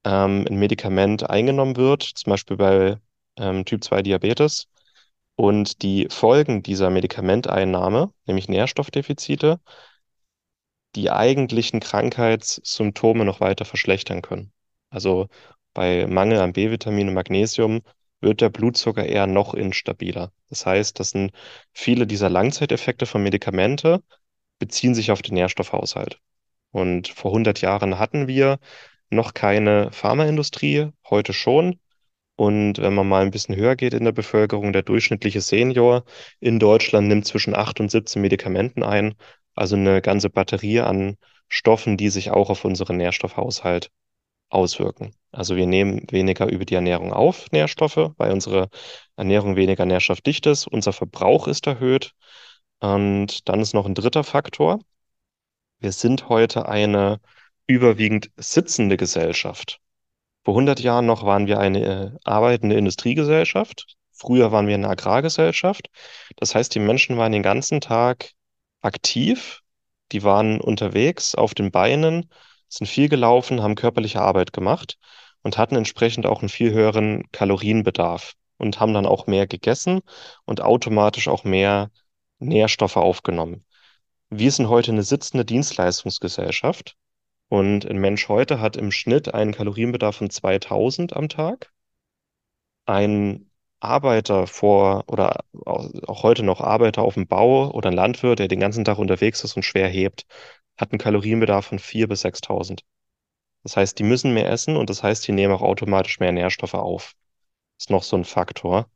ähm, 0.06 0.46
ein 0.50 0.58
Medikament 0.58 1.30
eingenommen 1.30 1.75
wird, 1.78 2.04
zum 2.04 2.32
Beispiel 2.32 2.58
bei 2.58 2.98
ähm, 3.38 3.66
Typ 3.66 3.84
2 3.84 4.02
Diabetes, 4.04 4.68
und 5.36 5.82
die 5.82 6.08
Folgen 6.10 6.63
dieser 6.63 6.90
Medikamenteinnahme, 6.90 8.12
nämlich 8.28 8.48
Nährstoffdefizite, 8.50 9.60
die 10.96 11.12
eigentlichen 11.12 11.80
Krankheitssymptome 11.80 13.25
noch 13.25 13.40
weiter 13.40 13.66
verschlechtern 13.66 14.22
können. 14.22 14.52
Also 14.90 15.28
bei 15.74 16.06
Mangel 16.08 16.40
an 16.40 16.54
B-Vitamin 16.54 17.10
und 17.10 17.16
Magnesium 17.16 17.82
wird 18.24 18.42
der 18.42 18.50
Blutzucker 18.50 19.06
eher 19.06 19.27
noch 19.27 19.53
instabiler. 19.53 20.32
Das 20.50 20.65
heißt, 20.65 21.00
das 21.00 21.12
sind 21.12 21.32
viele 21.74 22.08
dieser 22.08 22.30
Langzeiteffekte 22.30 23.06
von 23.06 23.24
Medikamente 23.24 24.01
beziehen 24.60 24.96
sich 24.96 25.12
auf 25.12 25.22
den 25.22 25.36
Nährstoffhaushalt. 25.36 26.20
Und 26.72 27.10
vor 27.10 27.32
100 27.32 27.62
Jahren 27.62 28.00
hatten 28.00 28.27
wir 28.27 28.60
noch 29.10 29.34
keine 29.34 29.92
Pharmaindustrie, 29.92 30.89
heute 31.10 31.34
schon. 31.34 31.80
Und 32.36 32.80
wenn 32.80 32.96
man 32.96 33.08
mal 33.08 33.22
ein 33.24 33.32
bisschen 33.32 33.56
höher 33.56 33.75
geht 33.75 33.94
in 33.94 34.06
der 34.06 34.12
Bevölkerung, 34.12 34.74
der 34.74 34.82
durchschnittliche 34.82 35.42
Senior 35.42 36.03
in 36.39 36.60
Deutschland 36.60 37.08
nimmt 37.08 37.27
zwischen 37.27 37.56
8 37.56 37.80
und 37.80 37.92
17 37.92 38.22
Medikamenten 38.22 38.84
ein, 38.84 39.15
also 39.53 39.75
eine 39.75 40.01
ganze 40.01 40.30
Batterie 40.30 40.80
an 40.80 41.18
Stoffen, 41.48 41.98
die 41.98 42.10
sich 42.10 42.32
auch 42.32 42.50
auf 42.50 42.65
unseren 42.65 42.98
Nährstoffhaushalt 42.98 43.92
auswirken. 44.53 45.13
Also 45.31 45.55
wir 45.55 45.65
nehmen 45.65 46.05
weniger 46.12 46.50
über 46.51 46.65
die 46.65 46.75
Ernährung 46.75 47.12
auf 47.13 47.51
Nährstoffe, 47.51 48.12
weil 48.17 48.31
unsere 48.31 48.69
Ernährung 49.15 49.55
weniger 49.55 49.86
nährstoffdicht 49.86 50.45
ist, 50.45 50.67
unser 50.67 50.93
Verbrauch 50.93 51.48
ist 51.48 51.67
erhöht. 51.67 52.13
Und 52.79 53.48
dann 53.50 53.62
ist 53.62 53.74
noch 53.74 53.86
ein 53.86 53.95
dritter 53.95 54.24
Faktor. 54.24 54.79
Wir 55.79 55.91
sind 55.91 56.29
heute 56.29 56.67
eine 56.67 57.19
überwiegend 57.67 58.29
sitzende 58.38 58.98
Gesellschaft. 58.98 59.79
Vor 60.43 60.55
100 60.55 60.79
Jahren 60.81 61.05
noch 61.05 61.25
waren 61.25 61.48
wir 61.48 61.60
eine 61.60 61.86
äh, 61.86 62.12
arbeitende 62.24 62.75
Industriegesellschaft. 62.75 63.95
Früher 64.12 64.51
waren 64.51 64.67
wir 64.67 64.75
eine 64.75 64.89
Agrargesellschaft. 64.89 65.89
Das 66.36 66.53
heißt, 66.53 66.75
die 66.75 66.79
Menschen 66.79 67.17
waren 67.17 67.31
den 67.31 67.43
ganzen 67.43 67.81
Tag 67.81 68.31
aktiv. 68.81 69.62
Die 70.12 70.24
waren 70.24 70.62
unterwegs 70.62 71.33
auf 71.36 71.53
den 71.53 71.72
Beinen, 71.72 72.29
sind 72.75 72.88
viel 72.88 73.10
gelaufen, 73.10 73.62
haben 73.62 73.75
körperliche 73.75 74.22
Arbeit 74.22 74.53
gemacht 74.53 74.98
und 75.42 75.58
hatten 75.58 75.75
entsprechend 75.75 76.25
auch 76.25 76.42
einen 76.42 76.50
viel 76.50 76.72
höheren 76.72 77.24
Kalorienbedarf 77.32 78.34
und 78.58 78.80
haben 78.80 78.94
dann 78.94 79.06
auch 79.06 79.27
mehr 79.27 79.48
gegessen 79.48 80.01
und 80.46 80.62
automatisch 80.62 81.27
auch 81.27 81.44
mehr 81.44 81.92
Nährstoffe 82.39 82.98
aufgenommen. 82.98 83.65
Wir 84.30 84.51
sind 84.51 84.70
heute 84.70 84.92
eine 84.92 85.03
sitzende 85.03 85.46
Dienstleistungsgesellschaft. 85.46 86.96
Und 87.50 87.86
ein 87.86 87.98
Mensch 87.98 88.30
heute 88.30 88.60
hat 88.60 88.77
im 88.77 88.92
Schnitt 88.92 89.34
einen 89.34 89.51
Kalorienbedarf 89.51 90.15
von 90.15 90.30
2000 90.32 91.15
am 91.15 91.30
Tag. 91.30 91.72
Ein 92.86 93.51
Arbeiter 93.80 94.48
vor 94.48 95.03
oder 95.08 95.42
auch 95.53 96.24
heute 96.24 96.42
noch 96.42 96.62
Arbeiter 96.62 97.03
auf 97.03 97.13
dem 97.13 97.27
Bau 97.27 97.70
oder 97.70 97.89
ein 97.89 97.96
Landwirt, 97.96 98.39
der 98.39 98.48
den 98.48 98.60
ganzen 98.60 98.86
Tag 98.86 98.98
unterwegs 98.98 99.44
ist 99.44 99.56
und 99.56 99.63
schwer 99.63 99.88
hebt, 99.88 100.25
hat 100.77 100.92
einen 100.92 101.00
Kalorienbedarf 101.00 101.68
von 101.68 101.80
4.000 101.80 102.08
bis 102.08 102.25
6.000. 102.25 102.80
Das 103.63 103.77
heißt, 103.77 103.98
die 103.98 104.03
müssen 104.03 104.34
mehr 104.34 104.50
essen 104.50 104.75
und 104.75 104.89
das 104.89 105.03
heißt, 105.03 105.27
die 105.27 105.32
nehmen 105.32 105.53
auch 105.53 105.62
automatisch 105.62 106.20
mehr 106.20 106.32
Nährstoffe 106.32 106.74
auf. 106.74 107.13
Ist 107.80 107.89
noch 107.89 108.03
so 108.03 108.18
ein 108.18 108.25
Faktor, 108.25 108.88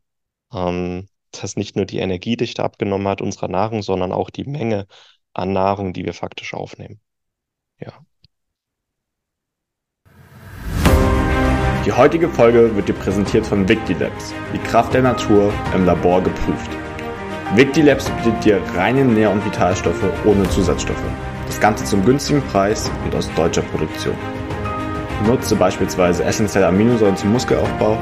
ähm, 0.54 1.08
dass 1.32 1.56
nicht 1.56 1.76
nur 1.76 1.86
die 1.86 2.00
Energiedichte 2.00 2.64
abgenommen 2.64 3.08
hat 3.08 3.22
unserer 3.22 3.48
Nahrung, 3.48 3.82
sondern 3.82 4.12
auch 4.12 4.30
die 4.30 4.44
Menge 4.44 4.88
an 5.34 5.54
Nahrung, 5.54 5.94
die 5.94 6.06
wir 6.06 6.14
faktisch 6.14 6.54
aufnehmen. 6.54 7.00
Ja. 7.80 7.94
Die 11.86 11.94
heutige 11.94 12.28
Folge 12.28 12.76
wird 12.76 12.90
dir 12.90 12.94
präsentiert 12.94 13.46
von 13.46 13.70
Victilabs, 13.70 14.34
die 14.54 14.58
Kraft 14.58 14.94
der 14.94 15.04
Natur 15.04 15.54
im 15.74 15.86
Labor 15.86 16.22
geprüft. 16.22 16.70
Victilabs 17.56 18.10
bietet 18.10 18.44
dir 18.44 18.62
reine 18.76 19.06
Nähr- 19.06 19.32
und 19.32 19.46
Vitalstoffe 19.46 20.04
ohne 20.26 20.50
Zusatzstoffe. 20.50 21.37
Das 21.58 21.64
Ganze 21.64 21.86
zum 21.86 22.06
günstigen 22.06 22.44
Preis 22.44 22.92
und 23.04 23.16
aus 23.16 23.32
deutscher 23.34 23.64
Produktion. 23.64 24.14
Nutze 25.26 25.56
beispielsweise 25.56 26.24
essentielle 26.24 26.68
Aminosäuren 26.68 27.18
zum 27.18 27.32
Muskelaufbau, 27.32 27.98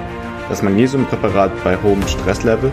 das 0.50 0.62
Magnesiumpräparat 0.62 1.63
bei 1.63 1.77
hohem 1.81 2.05
Stresslevel 2.05 2.69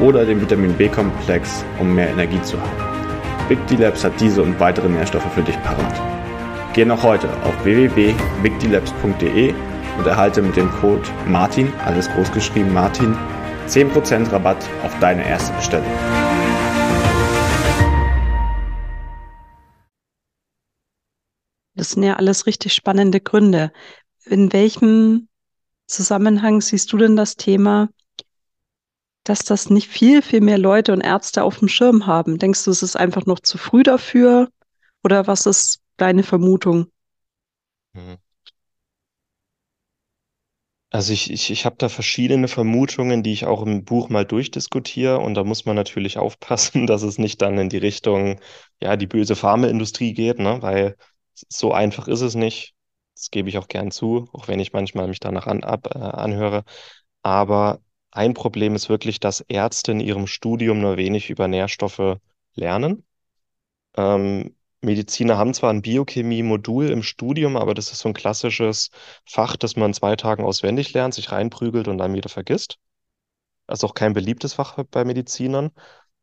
oder 0.00 0.26
den 0.26 0.38
Vitamin 0.38 0.74
B-Komplex, 0.74 1.64
um 1.78 1.94
mehr 1.94 2.10
Energie 2.10 2.42
zu 2.42 2.60
haben. 2.60 3.48
Victilabs 3.48 4.04
hat 4.04 4.20
diese 4.20 4.42
und 4.42 4.60
weitere 4.60 4.90
Nährstoffe 4.90 5.32
für 5.34 5.40
dich 5.40 5.56
parat. 5.62 6.02
Geh 6.74 6.84
noch 6.84 7.02
heute 7.02 7.28
auf 7.44 7.64
www.victilabs.de 7.64 9.54
und 9.96 10.06
erhalte 10.06 10.42
mit 10.42 10.56
dem 10.56 10.70
Code 10.72 11.08
MARTIN, 11.26 11.72
alles 11.86 12.10
groß 12.10 12.30
geschrieben 12.32 12.74
Martin, 12.74 13.16
10% 13.66 14.30
Rabatt 14.30 14.62
auf 14.84 14.92
deine 15.00 15.26
erste 15.26 15.54
Bestellung. 15.54 15.88
Sind 21.92 22.02
ja 22.02 22.16
alles 22.16 22.46
richtig 22.46 22.74
spannende 22.74 23.20
Gründe. 23.20 23.72
In 24.24 24.52
welchem 24.52 25.28
Zusammenhang 25.86 26.60
siehst 26.60 26.92
du 26.92 26.98
denn 26.98 27.16
das 27.16 27.36
Thema, 27.36 27.88
dass 29.24 29.44
das 29.44 29.70
nicht 29.70 29.88
viel, 29.88 30.22
viel 30.22 30.40
mehr 30.40 30.58
Leute 30.58 30.92
und 30.92 31.00
Ärzte 31.00 31.44
auf 31.44 31.58
dem 31.58 31.68
Schirm 31.68 32.06
haben? 32.06 32.38
Denkst 32.38 32.64
du, 32.64 32.70
es 32.70 32.82
ist 32.82 32.96
einfach 32.96 33.26
noch 33.26 33.40
zu 33.40 33.58
früh 33.58 33.82
dafür? 33.82 34.48
Oder 35.04 35.26
was 35.26 35.46
ist 35.46 35.80
deine 35.96 36.22
Vermutung? 36.22 36.86
Mhm. 37.94 38.16
Also 40.90 41.12
ich, 41.14 41.30
ich, 41.30 41.50
ich 41.50 41.64
habe 41.64 41.76
da 41.78 41.88
verschiedene 41.88 42.48
Vermutungen, 42.48 43.22
die 43.22 43.32
ich 43.32 43.46
auch 43.46 43.62
im 43.62 43.84
Buch 43.84 44.10
mal 44.10 44.26
durchdiskutiere. 44.26 45.18
Und 45.18 45.34
da 45.34 45.44
muss 45.44 45.64
man 45.64 45.74
natürlich 45.76 46.18
aufpassen, 46.18 46.86
dass 46.86 47.02
es 47.02 47.18
nicht 47.18 47.40
dann 47.42 47.58
in 47.58 47.68
die 47.70 47.78
Richtung, 47.78 48.40
ja, 48.80 48.96
die 48.96 49.06
böse 49.06 49.34
Pharmaindustrie 49.36 50.12
geht, 50.12 50.38
ne? 50.38 50.60
Weil 50.60 50.96
so 51.48 51.72
einfach 51.72 52.08
ist 52.08 52.20
es 52.20 52.34
nicht. 52.34 52.74
Das 53.14 53.30
gebe 53.30 53.48
ich 53.48 53.58
auch 53.58 53.68
gern 53.68 53.90
zu, 53.90 54.28
auch 54.32 54.48
wenn 54.48 54.60
ich 54.60 54.72
manchmal 54.72 55.06
mich 55.08 55.20
danach 55.20 55.46
an, 55.46 55.64
ab, 55.64 55.88
äh, 55.94 55.98
anhöre. 55.98 56.64
Aber 57.22 57.80
ein 58.10 58.34
Problem 58.34 58.74
ist 58.74 58.88
wirklich, 58.88 59.20
dass 59.20 59.40
Ärzte 59.40 59.92
in 59.92 60.00
ihrem 60.00 60.26
Studium 60.26 60.80
nur 60.80 60.96
wenig 60.96 61.30
über 61.30 61.48
Nährstoffe 61.48 62.18
lernen. 62.54 63.04
Ähm, 63.96 64.56
Mediziner 64.82 65.38
haben 65.38 65.54
zwar 65.54 65.70
ein 65.70 65.82
Biochemie-Modul 65.82 66.90
im 66.90 67.02
Studium, 67.02 67.56
aber 67.56 67.74
das 67.74 67.92
ist 67.92 68.00
so 68.00 68.08
ein 68.08 68.14
klassisches 68.14 68.90
Fach, 69.26 69.56
das 69.56 69.76
man 69.76 69.94
zwei 69.94 70.16
Tagen 70.16 70.44
auswendig 70.44 70.92
lernt, 70.92 71.14
sich 71.14 71.30
reinprügelt 71.32 71.88
und 71.88 71.98
dann 71.98 72.14
wieder 72.14 72.28
vergisst. 72.28 72.78
Das 73.66 73.80
ist 73.80 73.84
auch 73.84 73.94
kein 73.94 74.12
beliebtes 74.12 74.54
Fach 74.54 74.82
bei 74.90 75.04
Medizinern. 75.04 75.70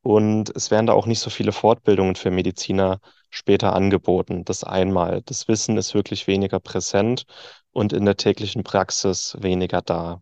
Und 0.02 0.56
es 0.56 0.72
werden 0.72 0.88
da 0.88 0.94
auch 0.94 1.08
nicht 1.08 1.20
so 1.20 1.30
viele 1.30 1.52
Fortbildungen 1.52 2.16
für 2.16 2.32
Mediziner 2.32 3.00
später 3.30 3.74
angeboten. 3.74 4.46
Das 4.46 4.64
einmal. 4.64 5.22
Das 5.24 5.48
Wissen 5.48 5.78
ist 5.78 5.94
wirklich 5.94 6.28
weniger 6.28 6.60
präsent 6.60 7.26
und 7.72 7.94
in 7.94 8.06
der 8.06 8.18
täglichen 8.18 8.64
Praxis 8.64 9.38
weniger 9.40 9.82
da. 9.82 10.22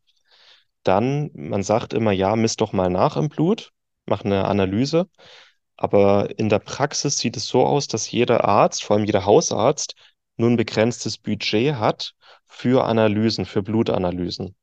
Dann, 0.84 1.32
man 1.34 1.64
sagt 1.64 1.94
immer, 1.94 2.12
ja, 2.12 2.36
misst 2.36 2.62
doch 2.62 2.74
mal 2.74 2.90
nach 2.90 3.18
im 3.18 3.30
Blut, 3.30 3.72
mach 4.06 4.24
eine 4.24 4.46
Analyse. 4.46 5.08
Aber 5.78 6.30
in 6.40 6.50
der 6.50 6.60
Praxis 6.60 7.20
sieht 7.20 7.38
es 7.38 7.48
so 7.48 7.66
aus, 7.66 7.88
dass 7.88 8.10
jeder 8.12 8.46
Arzt, 8.46 8.84
vor 8.84 8.96
allem 8.96 9.06
jeder 9.06 9.26
Hausarzt, 9.26 9.96
nur 10.38 10.50
ein 10.50 10.58
begrenztes 10.58 11.18
Budget 11.18 11.76
hat 11.76 12.14
für 12.48 12.86
Analysen, 12.86 13.46
für 13.46 13.64
Blutanalysen. 13.64 14.56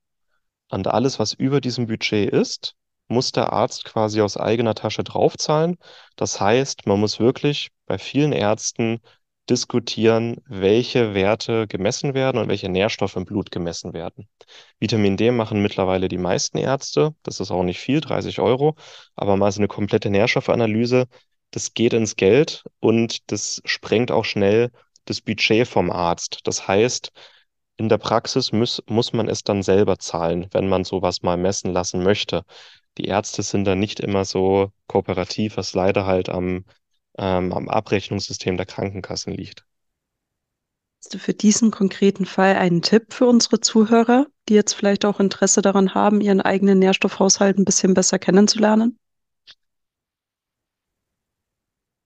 Und 0.70 0.88
alles, 0.88 1.18
was 1.18 1.32
über 1.34 1.60
diesem 1.60 1.86
Budget 1.86 2.30
ist, 2.32 2.74
muss 3.08 3.32
der 3.32 3.52
Arzt 3.52 3.84
quasi 3.84 4.20
aus 4.22 4.36
eigener 4.36 4.74
Tasche 4.74 5.04
draufzahlen. 5.04 5.76
Das 6.16 6.40
heißt, 6.40 6.86
man 6.86 7.00
muss 7.00 7.20
wirklich 7.20 7.70
bei 7.87 7.99
vielen 7.99 8.33
Ärzten 8.33 9.00
diskutieren, 9.50 10.37
welche 10.47 11.14
Werte 11.14 11.67
gemessen 11.67 12.14
werden 12.14 12.38
und 12.38 12.49
welche 12.49 12.69
Nährstoffe 12.69 13.17
im 13.17 13.25
Blut 13.25 13.50
gemessen 13.50 13.93
werden. 13.93 14.29
Vitamin 14.81 15.17
D 15.17 15.31
machen 15.31 15.61
mittlerweile 15.61 16.09
die 16.09 16.19
meisten 16.19 16.57
Ärzte. 16.59 17.14
Das 17.23 17.41
ist 17.41 17.50
auch 17.50 17.62
nicht 17.62 17.79
viel, 17.79 18.00
30 18.00 18.41
Euro. 18.41 18.75
Aber 19.17 19.37
mal 19.37 19.53
so 19.53 19.61
eine 19.61 19.69
komplette 19.69 20.11
Nährstoffanalyse, 20.11 21.07
das 21.50 21.75
geht 21.75 21.93
ins 21.93 22.17
Geld 22.17 22.64
und 22.81 23.31
das 23.31 23.61
sprengt 23.64 24.11
auch 24.11 24.25
schnell 24.25 24.71
das 25.05 25.21
Budget 25.21 25.69
vom 25.69 25.91
Arzt. 25.91 26.41
Das 26.45 26.67
heißt, 26.67 27.12
in 27.76 27.88
der 27.88 27.99
Praxis 27.99 28.53
muss, 28.53 28.83
muss 28.87 29.12
man 29.12 29.29
es 29.29 29.43
dann 29.43 29.62
selber 29.62 29.99
zahlen, 29.99 30.49
wenn 30.53 30.69
man 30.69 30.85
sowas 30.85 31.23
mal 31.23 31.37
messen 31.37 31.73
lassen 31.73 32.03
möchte. 32.03 32.45
Die 32.99 33.07
Ärzte 33.07 33.43
sind 33.43 33.64
da 33.64 33.75
nicht 33.75 34.00
immer 34.00 34.25
so 34.25 34.71
kooperativ, 34.87 35.57
was 35.57 35.75
leider 35.75 36.07
halt 36.07 36.29
am 36.29 36.64
ähm, 37.18 37.52
am 37.52 37.68
Abrechnungssystem 37.68 38.56
der 38.56 38.66
Krankenkassen 38.66 39.33
liegt. 39.33 39.64
Hast 41.03 41.14
du 41.14 41.18
für 41.18 41.35
diesen 41.35 41.70
konkreten 41.70 42.24
Fall 42.24 42.57
einen 42.57 42.81
Tipp 42.81 43.12
für 43.12 43.27
unsere 43.27 43.61
Zuhörer, 43.61 44.27
die 44.48 44.55
jetzt 44.55 44.72
vielleicht 44.72 45.05
auch 45.05 45.20
Interesse 45.20 45.61
daran 45.61 45.94
haben, 45.94 46.20
ihren 46.20 46.40
eigenen 46.40 46.79
Nährstoffhaushalt 46.79 47.59
ein 47.59 47.66
bisschen 47.66 47.94
besser 47.94 48.18
kennenzulernen? 48.18 48.98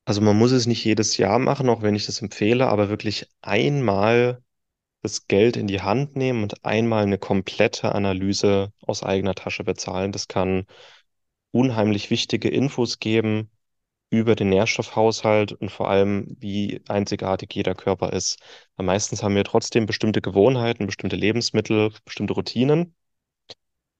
Also 0.04 0.20
man 0.22 0.36
muss 0.36 0.52
es 0.52 0.66
nicht 0.66 0.84
jedes 0.84 1.16
Jahr 1.18 1.38
machen, 1.38 1.68
auch 1.68 1.82
wenn 1.82 1.94
ich 1.94 2.06
das 2.06 2.22
empfehle, 2.22 2.66
aber 2.68 2.88
wirklich 2.88 3.28
einmal 3.42 4.42
das 5.02 5.26
Geld 5.28 5.56
in 5.56 5.66
die 5.68 5.82
Hand 5.82 6.16
nehmen 6.16 6.42
und 6.42 6.64
einmal 6.64 7.04
eine 7.04 7.18
komplette 7.18 7.94
Analyse 7.94 8.72
aus 8.80 9.02
eigener 9.02 9.34
Tasche 9.34 9.64
bezahlen. 9.64 10.12
Das 10.12 10.28
kann 10.28 10.66
unheimlich 11.52 12.10
wichtige 12.10 12.48
Infos 12.48 12.98
geben, 13.00 13.50
über 14.10 14.34
den 14.34 14.48
Nährstoffhaushalt 14.48 15.52
und 15.52 15.70
vor 15.70 15.88
allem, 15.90 16.36
wie 16.40 16.80
einzigartig 16.88 17.54
jeder 17.54 17.74
Körper 17.74 18.12
ist. 18.12 18.38
Weil 18.76 18.86
meistens 18.86 19.22
haben 19.22 19.34
wir 19.34 19.44
trotzdem 19.44 19.86
bestimmte 19.86 20.20
Gewohnheiten, 20.20 20.86
bestimmte 20.86 21.16
Lebensmittel, 21.16 21.92
bestimmte 22.04 22.34
Routinen 22.34 22.94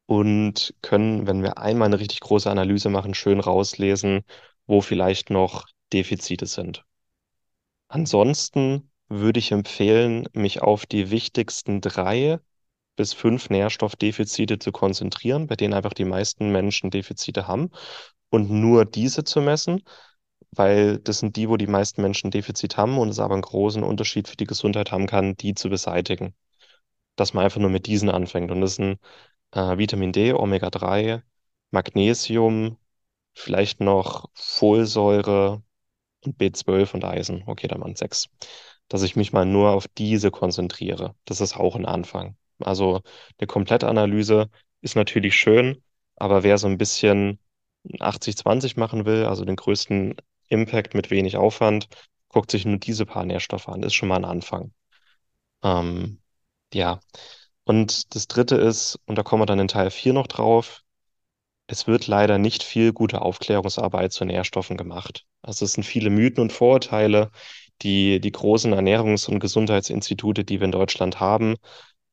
und 0.06 0.74
können, 0.82 1.26
wenn 1.26 1.42
wir 1.42 1.58
einmal 1.58 1.86
eine 1.86 2.00
richtig 2.00 2.20
große 2.20 2.50
Analyse 2.50 2.88
machen, 2.88 3.14
schön 3.14 3.40
rauslesen, 3.40 4.24
wo 4.66 4.80
vielleicht 4.80 5.30
noch 5.30 5.66
Defizite 5.92 6.46
sind. 6.46 6.84
Ansonsten 7.88 8.90
würde 9.08 9.38
ich 9.38 9.52
empfehlen, 9.52 10.26
mich 10.32 10.62
auf 10.62 10.86
die 10.86 11.10
wichtigsten 11.10 11.80
drei 11.80 12.38
bis 12.96 13.12
fünf 13.12 13.50
Nährstoffdefizite 13.50 14.58
zu 14.58 14.72
konzentrieren, 14.72 15.46
bei 15.46 15.56
denen 15.56 15.74
einfach 15.74 15.92
die 15.92 16.04
meisten 16.04 16.50
Menschen 16.50 16.90
Defizite 16.90 17.46
haben 17.46 17.70
und 18.30 18.50
nur 18.50 18.84
diese 18.84 19.24
zu 19.24 19.40
messen, 19.40 19.82
weil 20.52 20.98
das 20.98 21.18
sind 21.20 21.36
die, 21.36 21.48
wo 21.48 21.56
die 21.56 21.66
meisten 21.66 22.02
Menschen 22.02 22.30
Defizit 22.30 22.76
haben 22.76 22.98
und 22.98 23.08
es 23.10 23.18
aber 23.18 23.34
einen 23.34 23.42
großen 23.42 23.82
Unterschied 23.82 24.28
für 24.28 24.36
die 24.36 24.46
Gesundheit 24.46 24.92
haben 24.92 25.06
kann, 25.06 25.36
die 25.36 25.54
zu 25.54 25.68
beseitigen. 25.70 26.34
Dass 27.16 27.34
man 27.34 27.44
einfach 27.44 27.60
nur 27.60 27.70
mit 27.70 27.86
diesen 27.86 28.10
anfängt. 28.10 28.50
Und 28.50 28.60
das 28.60 28.76
sind 28.76 28.98
äh, 29.52 29.78
Vitamin 29.78 30.12
D, 30.12 30.32
Omega-3, 30.34 31.22
Magnesium, 31.70 32.78
vielleicht 33.34 33.80
noch 33.80 34.30
Folsäure 34.34 35.62
und 36.24 36.38
B12 36.38 36.94
und 36.94 37.04
Eisen. 37.04 37.44
Okay, 37.46 37.68
dann 37.68 37.80
waren 37.80 37.96
sechs. 37.96 38.28
Dass 38.88 39.02
ich 39.02 39.16
mich 39.16 39.32
mal 39.32 39.46
nur 39.46 39.70
auf 39.72 39.88
diese 39.98 40.30
konzentriere. 40.30 41.14
Das 41.26 41.40
ist 41.40 41.56
auch 41.56 41.76
ein 41.76 41.86
Anfang. 41.86 42.36
Also 42.60 43.02
eine 43.38 43.46
Komplettanalyse 43.46 44.50
ist 44.80 44.96
natürlich 44.96 45.36
schön, 45.36 45.82
aber 46.16 46.42
wer 46.42 46.58
so 46.58 46.66
ein 46.68 46.78
bisschen 46.78 47.38
80-20 48.00 48.76
machen 48.76 49.06
will, 49.06 49.26
also 49.26 49.44
den 49.44 49.56
größten 49.56 50.16
Impact 50.48 50.94
mit 50.94 51.10
wenig 51.10 51.36
Aufwand, 51.36 51.88
guckt 52.28 52.50
sich 52.50 52.64
nur 52.64 52.78
diese 52.78 53.06
paar 53.06 53.24
Nährstoffe 53.24 53.68
an. 53.68 53.82
Ist 53.82 53.94
schon 53.94 54.08
mal 54.08 54.16
ein 54.16 54.24
Anfang. 54.24 54.72
Ähm, 55.62 56.20
ja. 56.74 57.00
Und 57.64 58.14
das 58.14 58.28
dritte 58.28 58.56
ist, 58.56 58.98
und 59.06 59.16
da 59.18 59.22
kommen 59.22 59.42
wir 59.42 59.46
dann 59.46 59.58
in 59.60 59.68
Teil 59.68 59.90
4 59.90 60.12
noch 60.14 60.26
drauf, 60.26 60.82
es 61.66 61.86
wird 61.86 62.06
leider 62.06 62.38
nicht 62.38 62.62
viel 62.62 62.92
gute 62.92 63.22
Aufklärungsarbeit 63.22 64.12
zu 64.12 64.24
Nährstoffen 64.24 64.76
gemacht. 64.76 65.26
Also 65.42 65.64
es 65.66 65.74
sind 65.74 65.84
viele 65.84 66.10
Mythen 66.10 66.42
und 66.42 66.52
Vorurteile, 66.52 67.30
die 67.82 68.20
die 68.20 68.32
großen 68.32 68.72
Ernährungs- 68.74 69.28
und 69.28 69.38
Gesundheitsinstitute, 69.40 70.44
die 70.44 70.60
wir 70.60 70.64
in 70.66 70.72
Deutschland 70.72 71.20
haben, 71.20 71.56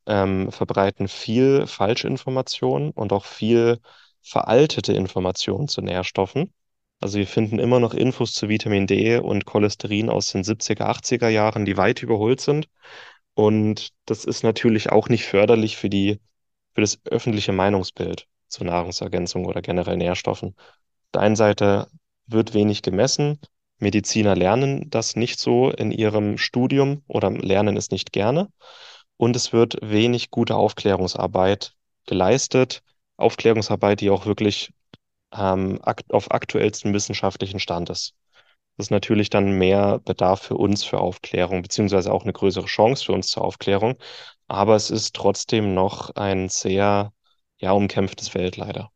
ähm, 0.07 0.51
verbreiten 0.51 1.07
viel 1.07 1.67
Falschinformation 1.67 2.91
und 2.91 3.13
auch 3.13 3.25
viel 3.25 3.79
veraltete 4.25 4.93
Informationen 4.93 5.67
zu 5.67 5.81
Nährstoffen. 5.81 6.51
Also 6.99 7.19
wir 7.19 7.27
finden 7.27 7.59
immer 7.59 7.79
noch 7.79 7.93
Infos 7.93 8.33
zu 8.33 8.49
Vitamin 8.49 8.87
D 8.87 9.17
und 9.17 9.45
Cholesterin 9.45 10.09
aus 10.09 10.31
den 10.31 10.43
70er, 10.43 10.87
80er 10.87 11.29
Jahren, 11.29 11.65
die 11.65 11.77
weit 11.77 12.01
überholt 12.01 12.41
sind. 12.41 12.67
Und 13.35 13.89
das 14.05 14.25
ist 14.25 14.43
natürlich 14.43 14.91
auch 14.91 15.09
nicht 15.09 15.25
förderlich 15.25 15.77
für 15.77 15.89
die, 15.89 16.19
für 16.73 16.81
das 16.81 16.99
öffentliche 17.05 17.51
Meinungsbild 17.51 18.27
zur 18.47 18.65
Nahrungsergänzung 18.65 19.45
oder 19.45 19.61
generell 19.61 19.97
Nährstoffen. 19.97 20.55
Auf 20.57 21.11
der 21.13 21.21
einen 21.21 21.35
Seite 21.35 21.87
wird 22.25 22.53
wenig 22.53 22.81
gemessen. 22.81 23.39
Mediziner 23.77 24.35
lernen 24.35 24.89
das 24.89 25.15
nicht 25.15 25.39
so 25.39 25.69
in 25.69 25.91
ihrem 25.91 26.37
Studium 26.37 27.03
oder 27.07 27.29
lernen 27.29 27.77
es 27.77 27.91
nicht 27.91 28.11
gerne. 28.11 28.49
Und 29.17 29.35
es 29.35 29.53
wird 29.53 29.77
wenig 29.81 30.31
gute 30.31 30.55
Aufklärungsarbeit 30.55 31.73
geleistet. 32.07 32.81
Aufklärungsarbeit, 33.17 34.01
die 34.01 34.09
auch 34.09 34.25
wirklich 34.25 34.71
ähm, 35.33 35.79
akt 35.81 36.13
auf 36.13 36.31
aktuellsten 36.31 36.93
wissenschaftlichen 36.93 37.59
Stand 37.59 37.89
ist. 37.89 38.13
Das 38.77 38.87
ist 38.87 38.91
natürlich 38.91 39.29
dann 39.29 39.57
mehr 39.57 39.99
Bedarf 39.99 40.41
für 40.41 40.55
uns 40.55 40.83
für 40.83 40.99
Aufklärung, 40.99 41.61
beziehungsweise 41.61 42.11
auch 42.11 42.23
eine 42.23 42.33
größere 42.33 42.65
Chance 42.65 43.05
für 43.05 43.13
uns 43.13 43.27
zur 43.27 43.43
Aufklärung. 43.43 43.97
Aber 44.47 44.75
es 44.75 44.91
ist 44.91 45.15
trotzdem 45.15 45.73
noch 45.73 46.11
ein 46.15 46.49
sehr, 46.49 47.13
ja, 47.57 47.71
umkämpftes 47.71 48.27
Feld 48.27 48.57
leider. 48.57 48.91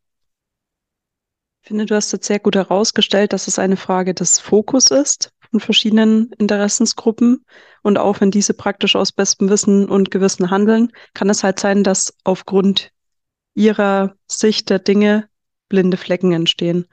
Ich 1.62 1.68
finde, 1.68 1.86
du 1.86 1.94
hast 1.94 2.12
jetzt 2.12 2.26
sehr 2.26 2.40
gut 2.40 2.56
herausgestellt, 2.56 3.32
dass 3.32 3.46
es 3.46 3.58
eine 3.58 3.76
Frage 3.76 4.14
des 4.14 4.38
Fokus 4.38 4.90
ist 4.90 5.30
von 5.50 5.60
verschiedenen 5.60 6.32
Interessensgruppen. 6.38 7.44
Und 7.82 7.98
auch 7.98 8.20
wenn 8.20 8.30
diese 8.30 8.54
praktisch 8.54 8.96
aus 8.96 9.12
bestem 9.12 9.48
Wissen 9.48 9.88
und 9.88 10.10
Gewissen 10.10 10.50
handeln, 10.50 10.92
kann 11.14 11.30
es 11.30 11.42
halt 11.42 11.58
sein, 11.58 11.84
dass 11.84 12.14
aufgrund 12.24 12.92
ihrer 13.54 14.14
Sicht 14.26 14.70
der 14.70 14.78
Dinge 14.78 15.28
blinde 15.68 15.96
Flecken 15.96 16.32
entstehen. 16.32 16.86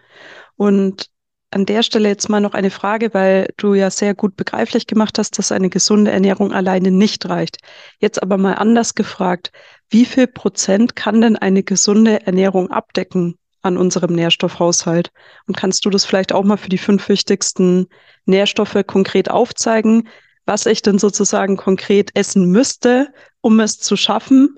Und 0.56 1.10
an 1.52 1.66
der 1.66 1.82
Stelle 1.82 2.10
jetzt 2.10 2.30
mal 2.30 2.42
noch 2.42 2.54
eine 2.54 2.70
Frage, 2.70 3.14
weil 3.14 3.54
du 3.58 3.74
ja 3.74 3.90
sehr 3.90 4.14
gut 4.14 4.36
begreiflich 4.36 4.86
gemacht 4.86 5.18
hast, 5.18 5.38
dass 5.38 5.52
eine 5.52 5.70
gesunde 5.70 6.12
Ernährung 6.12 6.52
alleine 6.52 6.92
nicht 6.92 7.28
reicht. 7.30 7.58
Jetzt 8.00 8.22
aber 8.22 8.38
mal 8.38 8.56
anders 8.56 8.96
gefragt, 8.96 9.52
wie 9.90 10.06
viel 10.06 10.28
Prozent 10.28 10.96
kann 10.96 11.22
denn 11.22 11.38
eine 11.38 11.64
gesunde 11.64 12.26
Ernährung 12.26 12.70
abdecken 12.70 13.38
an 13.62 13.78
unserem 13.78 14.14
Nährstoffhaushalt? 14.14 15.12
Und 15.48 15.56
kannst 15.56 15.86
du 15.86 15.90
das 15.90 16.06
vielleicht 16.06 16.34
auch 16.34 16.44
mal 16.44 16.58
für 16.58 16.70
die 16.70 16.78
fünf 16.78 17.08
wichtigsten 17.08 17.88
Nährstoffe 18.26 18.84
konkret 18.86 19.32
aufzeigen, 19.32 20.10
was 20.46 20.66
ich 20.66 20.82
denn 20.82 21.00
sozusagen 21.00 21.56
konkret 21.56 22.12
essen 22.14 22.52
müsste, 22.52 23.08
um 23.40 23.60
es 23.62 23.80
zu 23.80 23.96
schaffen? 23.96 24.58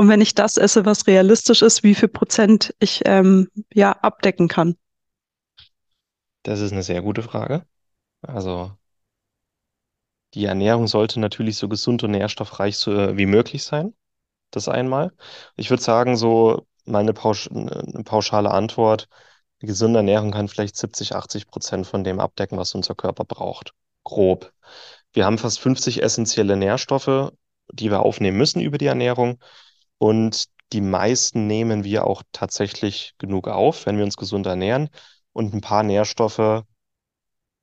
Und 0.00 0.08
wenn 0.08 0.22
ich 0.22 0.34
das 0.34 0.56
esse, 0.56 0.86
was 0.86 1.06
realistisch 1.06 1.60
ist, 1.60 1.82
wie 1.82 1.94
viel 1.94 2.08
Prozent 2.08 2.74
ich 2.80 3.02
ähm, 3.04 3.50
ja 3.70 3.92
abdecken 3.92 4.48
kann? 4.48 4.78
Das 6.42 6.60
ist 6.60 6.72
eine 6.72 6.82
sehr 6.82 7.02
gute 7.02 7.22
Frage. 7.22 7.66
Also 8.22 8.72
die 10.32 10.46
Ernährung 10.46 10.86
sollte 10.86 11.20
natürlich 11.20 11.58
so 11.58 11.68
gesund 11.68 12.02
und 12.02 12.12
nährstoffreich 12.12 12.78
so, 12.78 12.94
äh, 12.94 13.18
wie 13.18 13.26
möglich 13.26 13.62
sein. 13.62 13.92
Das 14.50 14.68
einmal. 14.68 15.12
Ich 15.56 15.68
würde 15.68 15.82
sagen, 15.82 16.16
so 16.16 16.66
meine 16.86 17.12
Pausch 17.12 17.50
eine 17.50 18.02
pauschale 18.02 18.52
Antwort, 18.52 19.06
eine 19.60 19.66
gesunde 19.66 19.98
Ernährung 19.98 20.30
kann 20.30 20.48
vielleicht 20.48 20.76
70, 20.76 21.14
80 21.14 21.46
Prozent 21.46 21.86
von 21.86 22.04
dem 22.04 22.20
abdecken, 22.20 22.56
was 22.56 22.74
unser 22.74 22.94
Körper 22.94 23.26
braucht. 23.26 23.74
Grob. 24.04 24.50
Wir 25.12 25.26
haben 25.26 25.36
fast 25.36 25.60
50 25.60 26.02
essentielle 26.02 26.56
Nährstoffe, 26.56 27.32
die 27.70 27.90
wir 27.90 28.00
aufnehmen 28.00 28.38
müssen 28.38 28.62
über 28.62 28.78
die 28.78 28.86
Ernährung. 28.86 29.38
Und 30.00 30.46
die 30.72 30.80
meisten 30.80 31.46
nehmen 31.46 31.84
wir 31.84 32.06
auch 32.06 32.22
tatsächlich 32.32 33.12
genug 33.18 33.48
auf, 33.48 33.84
wenn 33.84 33.98
wir 33.98 34.04
uns 34.04 34.16
gesund 34.16 34.46
ernähren 34.46 34.88
und 35.34 35.52
ein 35.52 35.60
paar 35.60 35.82
Nährstoffe 35.82 36.64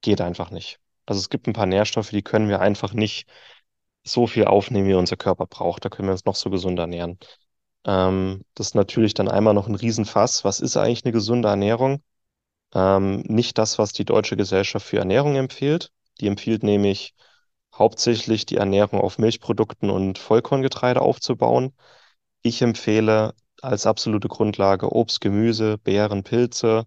geht 0.02 0.21
einfach 0.21 0.52
nicht. 0.52 0.80
Also 1.08 1.19
es 1.19 1.30
gibt 1.30 1.47
ein 1.47 1.54
paar 1.54 1.65
Nährstoffe, 1.65 2.12
die 2.12 2.21
können 2.21 2.47
wir 2.47 2.62
einfach 2.62 2.93
nicht 2.93 3.28
so 4.04 4.28
viel 4.28 4.45
aufnehmen, 4.45 4.88
wie 4.88 4.93
unser 4.93 5.17
Körper 5.17 5.47
braucht. 5.47 5.84
Da 5.84 5.89
können 5.89 6.10
wir 6.10 6.13
uns 6.13 6.26
noch 6.26 6.36
so 6.36 6.52
gesund 6.52 6.78
ernähren. 6.78 7.17
Ähm, 7.86 8.43
das 8.54 8.67
ist 8.67 8.76
natürlich 8.76 9.15
dann 9.15 9.30
einmal 9.30 9.56
noch 9.56 9.67
ein 9.67 9.76
Riesenfass. 9.76 10.43
Was 10.43 10.60
ist 10.60 10.78
eigentlich 10.78 11.06
eine 11.06 11.13
gesunde 11.13 11.50
Ernährung? 11.50 12.04
Ähm, 12.76 13.21
nicht 13.21 13.58
das, 13.58 13.80
was 13.80 13.93
die 13.93 14.06
Deutsche 14.06 14.38
Gesellschaft 14.38 14.86
für 14.86 15.00
Ernährung 15.00 15.36
empfiehlt. 15.38 15.91
Die 16.21 16.28
empfiehlt 16.28 16.62
nämlich 16.62 17.15
hauptsächlich 17.73 18.45
die 18.45 18.58
Ernährung 18.58 19.02
auf 19.02 19.17
Milchprodukten 19.17 19.89
und 19.89 20.19
Vollkorngetreide 20.19 21.02
aufzubauen. 21.02 21.73
Ich 22.47 22.62
empfehle 22.62 23.33
als 23.62 23.86
absolute 23.86 24.29
Grundlage 24.29 24.93
Obst, 24.93 25.19
Gemüse, 25.19 25.77
Beeren, 25.79 26.23
Pilze, 26.23 26.86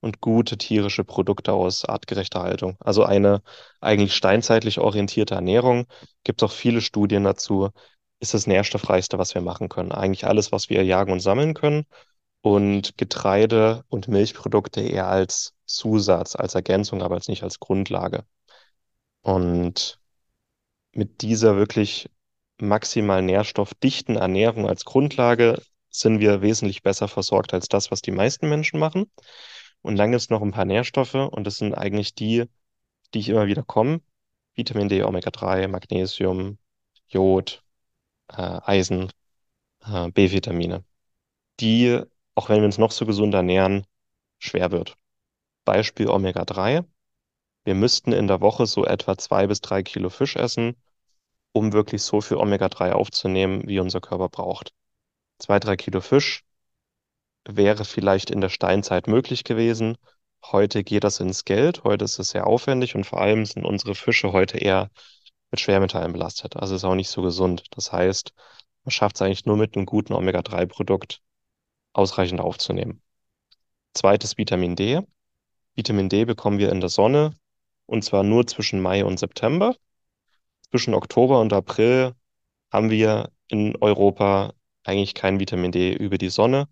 und 0.00 0.20
gute 0.22 0.56
tierische 0.58 1.04
Produkte 1.04 1.52
aus 1.52 1.84
artgerechter 1.84 2.40
Haltung. 2.42 2.76
Also 2.80 3.04
eine 3.04 3.42
eigentlich 3.80 4.14
steinzeitlich 4.14 4.78
orientierte 4.78 5.34
Ernährung. 5.34 5.86
Gibt 6.24 6.42
auch 6.42 6.52
viele 6.52 6.80
Studien 6.80 7.24
dazu. 7.24 7.70
Ist 8.20 8.34
das 8.34 8.46
nährstoffreichste, 8.46 9.18
was 9.18 9.34
wir 9.34 9.42
machen 9.42 9.68
können. 9.68 9.92
Eigentlich 9.92 10.26
alles, 10.26 10.52
was 10.52 10.70
wir 10.70 10.84
jagen 10.84 11.12
und 11.12 11.20
sammeln 11.20 11.54
können. 11.54 11.84
Und 12.42 12.96
Getreide 12.98 13.84
und 13.88 14.08
Milchprodukte 14.08 14.80
eher 14.82 15.08
als 15.08 15.54
Zusatz, 15.66 16.36
als 16.36 16.54
Ergänzung, 16.54 17.02
aber 17.02 17.16
als 17.16 17.28
nicht 17.28 17.42
als 17.42 17.60
Grundlage. 17.60 18.24
Und 19.22 20.00
mit 20.92 21.22
dieser 21.22 21.56
wirklich 21.56 22.10
maximal 22.58 23.22
nährstoffdichten 23.22 24.16
Ernährung 24.16 24.68
als 24.68 24.84
Grundlage 24.84 25.60
sind 25.90 26.20
wir 26.20 26.42
wesentlich 26.42 26.82
besser 26.82 27.08
versorgt 27.08 27.54
als 27.54 27.68
das, 27.68 27.90
was 27.90 28.02
die 28.02 28.10
meisten 28.10 28.48
Menschen 28.48 28.80
machen. 28.80 29.10
Und 29.82 29.96
dann 29.96 30.10
gibt 30.10 30.22
es 30.22 30.30
noch 30.30 30.42
ein 30.42 30.52
paar 30.52 30.64
Nährstoffe 30.64 31.14
und 31.14 31.44
das 31.44 31.58
sind 31.58 31.74
eigentlich 31.74 32.14
die, 32.14 32.44
die 33.12 33.20
ich 33.20 33.28
immer 33.28 33.46
wieder 33.46 33.62
komme. 33.62 34.00
Vitamin 34.54 34.88
D, 34.88 35.02
Omega-3, 35.02 35.68
Magnesium, 35.68 36.58
Jod, 37.08 37.62
äh, 38.28 38.60
Eisen, 38.64 39.10
äh, 39.84 40.10
B-Vitamine, 40.10 40.84
die, 41.60 42.00
auch 42.34 42.48
wenn 42.48 42.58
wir 42.60 42.66
uns 42.66 42.78
noch 42.78 42.92
so 42.92 43.06
gesund 43.06 43.34
ernähren, 43.34 43.86
schwer 44.38 44.72
wird. 44.72 44.96
Beispiel 45.64 46.08
Omega-3. 46.08 46.84
Wir 47.64 47.74
müssten 47.74 48.12
in 48.12 48.26
der 48.28 48.40
Woche 48.40 48.66
so 48.66 48.84
etwa 48.84 49.16
zwei 49.18 49.46
bis 49.46 49.60
drei 49.60 49.82
Kilo 49.82 50.10
Fisch 50.10 50.36
essen, 50.36 50.76
um 51.54 51.72
wirklich 51.72 52.02
so 52.02 52.20
viel 52.20 52.36
Omega-3 52.36 52.92
aufzunehmen, 52.92 53.62
wie 53.66 53.78
unser 53.78 54.00
Körper 54.00 54.28
braucht. 54.28 54.74
Zwei, 55.38 55.60
drei 55.60 55.76
Kilo 55.76 56.00
Fisch 56.00 56.44
wäre 57.46 57.84
vielleicht 57.84 58.30
in 58.30 58.40
der 58.40 58.48
Steinzeit 58.48 59.06
möglich 59.06 59.44
gewesen. 59.44 59.96
Heute 60.44 60.82
geht 60.84 61.04
das 61.04 61.20
ins 61.20 61.44
Geld, 61.44 61.84
heute 61.84 62.04
ist 62.04 62.18
es 62.18 62.30
sehr 62.30 62.46
aufwendig 62.46 62.96
und 62.96 63.04
vor 63.04 63.20
allem 63.20 63.46
sind 63.46 63.64
unsere 63.64 63.94
Fische 63.94 64.32
heute 64.32 64.58
eher 64.58 64.90
mit 65.50 65.60
Schwermetallen 65.60 66.12
belastet. 66.12 66.56
Also 66.56 66.74
ist 66.74 66.84
auch 66.84 66.96
nicht 66.96 67.08
so 67.08 67.22
gesund. 67.22 67.64
Das 67.70 67.92
heißt, 67.92 68.32
man 68.84 68.90
schafft 68.90 69.16
es 69.16 69.22
eigentlich 69.22 69.46
nur 69.46 69.56
mit 69.56 69.76
einem 69.76 69.86
guten 69.86 70.12
Omega-3-Produkt 70.12 71.22
ausreichend 71.92 72.40
aufzunehmen. 72.40 73.00
Zweites 73.94 74.36
Vitamin 74.36 74.74
D. 74.74 75.00
Vitamin 75.76 76.08
D 76.08 76.24
bekommen 76.24 76.58
wir 76.58 76.72
in 76.72 76.80
der 76.80 76.90
Sonne 76.90 77.36
und 77.86 78.04
zwar 78.04 78.24
nur 78.24 78.46
zwischen 78.46 78.80
Mai 78.80 79.04
und 79.04 79.20
September. 79.20 79.76
Zwischen 80.74 80.94
Oktober 80.94 81.40
und 81.40 81.52
April 81.52 82.16
haben 82.72 82.90
wir 82.90 83.30
in 83.46 83.76
Europa 83.76 84.54
eigentlich 84.82 85.14
kein 85.14 85.38
Vitamin 85.38 85.70
D 85.70 85.92
über 85.92 86.18
die 86.18 86.30
Sonne. 86.30 86.66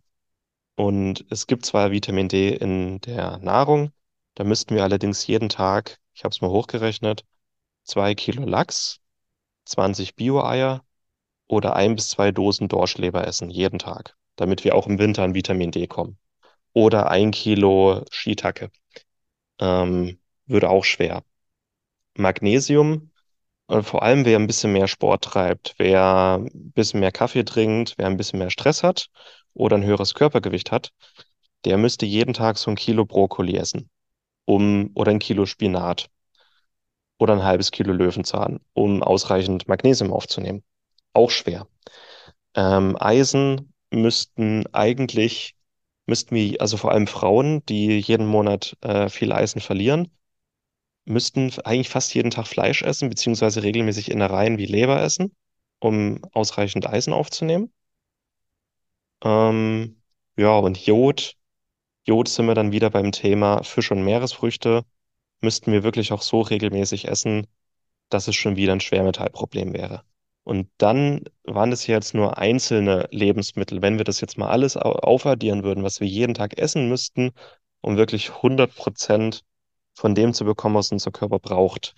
Und 0.75 1.25
es 1.31 1.47
gibt 1.47 1.65
zwar 1.65 1.93
Vitamin 1.93 2.27
D 2.27 2.49
in 2.49 3.01
der 3.03 3.39
Nahrung, 3.39 3.93
da 4.35 4.43
müssten 4.43 4.75
wir 4.75 4.83
allerdings 4.83 5.25
jeden 5.29 5.49
Tag, 5.49 6.01
ich 6.15 6.25
habe 6.25 6.33
es 6.33 6.41
mal 6.41 6.51
hochgerechnet, 6.51 7.25
zwei 7.85 8.17
Kilo 8.17 8.45
Lachs, 8.45 8.99
20 9.67 10.17
Bio-Eier 10.17 10.85
oder 11.47 11.77
ein 11.77 11.95
bis 11.95 12.11
zwei 12.11 12.33
Dosen 12.33 12.67
Dorschleber 12.67 13.25
essen, 13.25 13.51
jeden 13.51 13.79
Tag, 13.79 14.17
damit 14.35 14.65
wir 14.65 14.75
auch 14.75 14.89
im 14.89 14.99
Winter 14.99 15.23
an 15.23 15.35
Vitamin 15.35 15.71
D 15.71 15.87
kommen. 15.87 16.19
Oder 16.73 17.09
ein 17.09 17.31
Kilo 17.31 18.05
Shiitake. 18.11 18.73
Ähm, 19.61 20.19
würde 20.47 20.71
auch 20.71 20.85
schwer. 20.85 21.23
Magnesium, 22.17 23.12
äh, 23.73 23.83
vor 23.83 24.03
allem 24.03 24.25
wer 24.25 24.39
ein 24.39 24.47
bisschen 24.47 24.73
mehr 24.73 24.89
Sport 24.89 25.25
treibt, 25.25 25.75
wer 25.79 26.39
ein 26.39 26.73
bisschen 26.73 27.01
mehr 27.01 27.13
Kaffee 27.13 27.45
trinkt, 27.45 27.95
wer 27.99 28.07
ein 28.07 28.17
bisschen 28.17 28.39
mehr 28.39 28.51
Stress 28.51 28.83
hat 28.83 29.09
oder 29.55 29.77
ein 29.77 29.85
höheres 29.85 30.15
Körpergewicht 30.15 30.71
hat, 30.71 30.93
der 31.65 31.79
müsste 31.79 32.07
jeden 32.07 32.35
Tag 32.35 32.59
so 32.59 32.71
ein 32.71 32.77
Kilo 32.77 33.05
Brokkoli 33.05 33.57
essen, 33.57 33.91
um, 34.45 34.91
oder 34.95 35.11
ein 35.13 35.19
Kilo 35.19 35.47
Spinat 35.47 36.09
oder 37.19 37.35
ein 37.35 37.45
halbes 37.45 37.71
Kilo 37.71 37.93
Löwenzahn, 37.93 38.61
um 38.75 39.03
ausreichend 39.03 39.69
Magnesium 39.69 40.13
aufzunehmen. 40.13 40.65
Auch 41.13 41.31
schwer. 41.31 41.67
Ähm, 42.55 42.97
Eisen 42.99 43.73
müssten 43.91 44.67
eigentlich, 44.73 45.55
müssten 46.07 46.35
wir, 46.35 46.61
also 46.61 46.77
vor 46.77 46.93
allem 46.93 47.07
Frauen, 47.07 47.65
die 47.67 47.99
jeden 48.01 48.27
Monat 48.27 48.77
äh, 48.81 49.09
viel 49.09 49.33
Eisen 49.33 49.61
verlieren, 49.61 50.11
müssten 51.05 51.53
eigentlich 51.65 51.89
fast 51.89 52.15
jeden 52.15 52.31
Tag 52.31 52.47
Fleisch 52.47 52.83
essen, 52.83 53.09
beziehungsweise 53.09 53.63
regelmäßig 53.63 54.11
Innereien 54.11 54.59
wie 54.59 54.67
Leber 54.67 55.03
essen, 55.03 55.35
um 55.81 56.23
ausreichend 56.33 56.87
Eisen 56.87 57.13
aufzunehmen. 57.13 57.73
Ähm, 59.25 60.03
ja, 60.37 60.57
und 60.59 60.79
Jod. 60.87 61.35
Jod 62.07 62.29
sind 62.29 62.47
wir 62.47 62.55
dann 62.55 62.73
wieder 62.73 62.91
beim 62.91 63.13
Thema 63.13 63.63
Fisch 63.63 63.91
und 63.91 64.05
Meeresfrüchte. 64.05 64.85
Müssten 65.41 65.73
wir 65.73 65.83
wirklich 65.85 66.13
auch 66.13 66.23
so 66.23 66.41
regelmäßig 66.41 67.09
essen, 67.09 67.47
dass 68.11 68.29
es 68.29 68.37
schon 68.37 68.57
wieder 68.57 68.73
ein 68.73 68.81
Schwermetallproblem 68.81 69.73
wäre. 69.75 70.05
Und 70.45 70.69
dann 70.79 71.25
waren 71.45 71.73
es 71.73 71.87
jetzt 71.87 72.15
nur 72.15 72.39
einzelne 72.39 73.09
Lebensmittel. 73.13 73.83
Wenn 73.83 73.99
wir 73.99 74.05
das 74.05 74.21
jetzt 74.21 74.39
mal 74.39 74.49
alles 74.49 74.77
aufaddieren 74.77 75.63
würden, 75.63 75.85
was 75.85 76.01
wir 76.01 76.09
jeden 76.09 76.35
Tag 76.35 76.59
essen 76.59 76.89
müssten, 76.89 77.31
um 77.81 77.97
wirklich 77.97 78.31
100 78.31 78.75
Prozent 78.75 79.45
von 79.95 80.15
dem 80.15 80.35
zu 80.35 80.45
bekommen, 80.45 80.75
was 80.75 80.93
unser 80.93 81.11
Körper 81.11 81.39
braucht, 81.39 81.95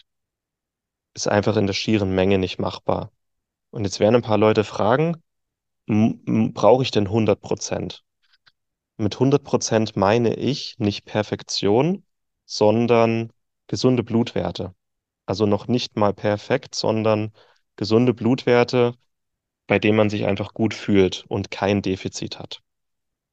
ist 1.14 1.28
einfach 1.28 1.56
in 1.56 1.66
der 1.66 1.74
schieren 1.74 2.14
Menge 2.14 2.38
nicht 2.38 2.58
machbar. 2.58 3.12
Und 3.70 3.84
jetzt 3.84 4.00
werden 4.00 4.16
ein 4.16 4.22
paar 4.22 4.38
Leute 4.38 4.64
fragen, 4.64 5.22
brauche 5.86 6.82
ich 6.82 6.90
denn 6.90 7.06
100 7.06 7.40
Prozent? 7.40 8.04
Mit 8.96 9.14
100 9.14 9.42
Prozent 9.42 9.96
meine 9.96 10.34
ich 10.34 10.78
nicht 10.78 11.04
Perfektion, 11.04 12.04
sondern 12.44 13.32
gesunde 13.66 14.02
Blutwerte. 14.02 14.74
Also 15.26 15.46
noch 15.46 15.66
nicht 15.66 15.96
mal 15.96 16.12
perfekt, 16.12 16.74
sondern 16.74 17.32
gesunde 17.76 18.14
Blutwerte, 18.14 18.94
bei 19.66 19.78
denen 19.78 19.96
man 19.96 20.10
sich 20.10 20.26
einfach 20.26 20.54
gut 20.54 20.74
fühlt 20.74 21.24
und 21.28 21.50
kein 21.50 21.82
Defizit 21.82 22.38
hat. 22.38 22.60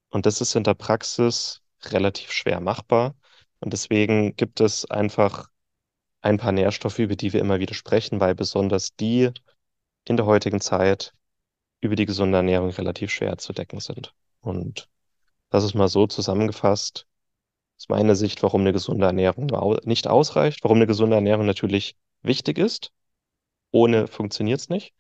Und 0.10 0.26
das 0.26 0.42
ist 0.42 0.56
in 0.56 0.64
der 0.64 0.74
Praxis 0.74 1.62
relativ 1.84 2.32
schwer 2.32 2.60
machbar. 2.60 3.16
Und 3.62 3.74
deswegen 3.74 4.36
gibt 4.36 4.60
es 4.60 4.90
einfach 4.90 5.50
ein 6.22 6.38
paar 6.38 6.52
Nährstoffe, 6.52 7.00
über 7.00 7.16
die 7.16 7.32
wir 7.32 7.40
immer 7.40 7.60
wieder 7.60 7.74
sprechen, 7.76 8.20
weil 8.20 8.36
besonders 8.36 8.96
die 8.96 9.32
in 10.06 10.18
der 10.18 10.26
heutigen 10.26 10.60
Zeit 10.62 11.14
über 11.80 11.96
die 11.96 12.06
gesunde 12.06 12.38
Ernährung 12.38 12.72
relativ 12.72 13.12
schwer 13.12 13.38
zu 13.38 13.54
decken 13.54 13.80
sind. 13.80 14.14
Und 14.42 14.90
Das 15.50 15.64
ist 15.64 15.76
mal 15.76 15.90
so 15.90 16.08
zusammengefasst, 16.08 17.08
aus 17.78 17.90
meiner 17.90 18.16
Sicht, 18.16 18.44
warum 18.44 18.62
eine 18.62 18.74
gesunde 18.74 19.06
Ernährung 19.08 19.48
nicht 19.84 20.08
ausreicht, 20.08 20.64
warum 20.64 20.78
eine 20.78 20.88
gesunde 20.88 21.16
Ernährung 21.16 21.46
natürlich 21.46 21.98
wichtig 22.22 22.58
ist. 22.58 22.92
Ohne 23.72 24.08
funktioniert 24.08 24.60
es 24.60 24.70
nicht. 24.70 24.94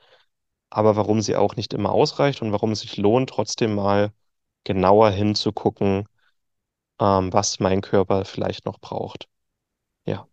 Aber 0.69 0.95
warum 0.95 1.21
sie 1.21 1.36
auch 1.36 1.56
nicht 1.56 1.74
immer 1.74 1.91
ausreicht 1.91 2.41
und 2.41 2.52
warum 2.52 2.71
es 2.71 2.82
sich 2.82 2.97
lohnt, 2.97 3.30
trotzdem 3.30 3.76
mal 3.76 4.13
genauer 4.63 5.12
hinzugucken, 5.12 6.08
ähm, 7.01 7.33
was 7.33 7.59
mein 7.59 7.81
Körper 7.81 8.23
vielleicht 8.25 8.65
noch 8.65 8.79
braucht. 8.79 9.27
Ja. 10.05 10.27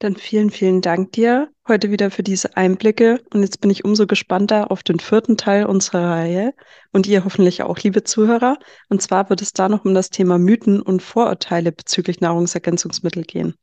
Dann 0.00 0.16
vielen, 0.16 0.50
vielen 0.50 0.80
Dank 0.80 1.12
dir 1.12 1.48
heute 1.66 1.90
wieder 1.90 2.10
für 2.10 2.22
diese 2.22 2.56
Einblicke. 2.56 3.22
Und 3.32 3.42
jetzt 3.42 3.60
bin 3.60 3.70
ich 3.70 3.84
umso 3.84 4.06
gespannter 4.06 4.70
auf 4.70 4.82
den 4.82 4.98
vierten 4.98 5.36
Teil 5.36 5.66
unserer 5.66 6.10
Reihe 6.10 6.54
und 6.92 7.06
ihr 7.06 7.24
hoffentlich 7.24 7.62
auch, 7.62 7.78
liebe 7.78 8.04
Zuhörer. 8.04 8.58
Und 8.88 9.00
zwar 9.00 9.30
wird 9.30 9.42
es 9.42 9.52
da 9.52 9.68
noch 9.68 9.84
um 9.84 9.94
das 9.94 10.10
Thema 10.10 10.38
Mythen 10.38 10.82
und 10.82 11.02
Vorurteile 11.02 11.72
bezüglich 11.72 12.20
Nahrungsergänzungsmittel 12.20 13.22
gehen. 13.22 13.54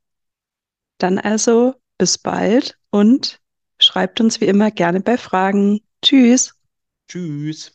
Dann 0.97 1.19
also 1.19 1.73
bis 1.97 2.17
bald 2.17 2.77
und 2.89 3.39
schreibt 3.79 4.21
uns 4.21 4.39
wie 4.39 4.45
immer 4.45 4.71
gerne 4.71 5.01
bei 5.01 5.17
Fragen. 5.17 5.81
Tschüss. 6.01 6.53
Tschüss. 7.09 7.74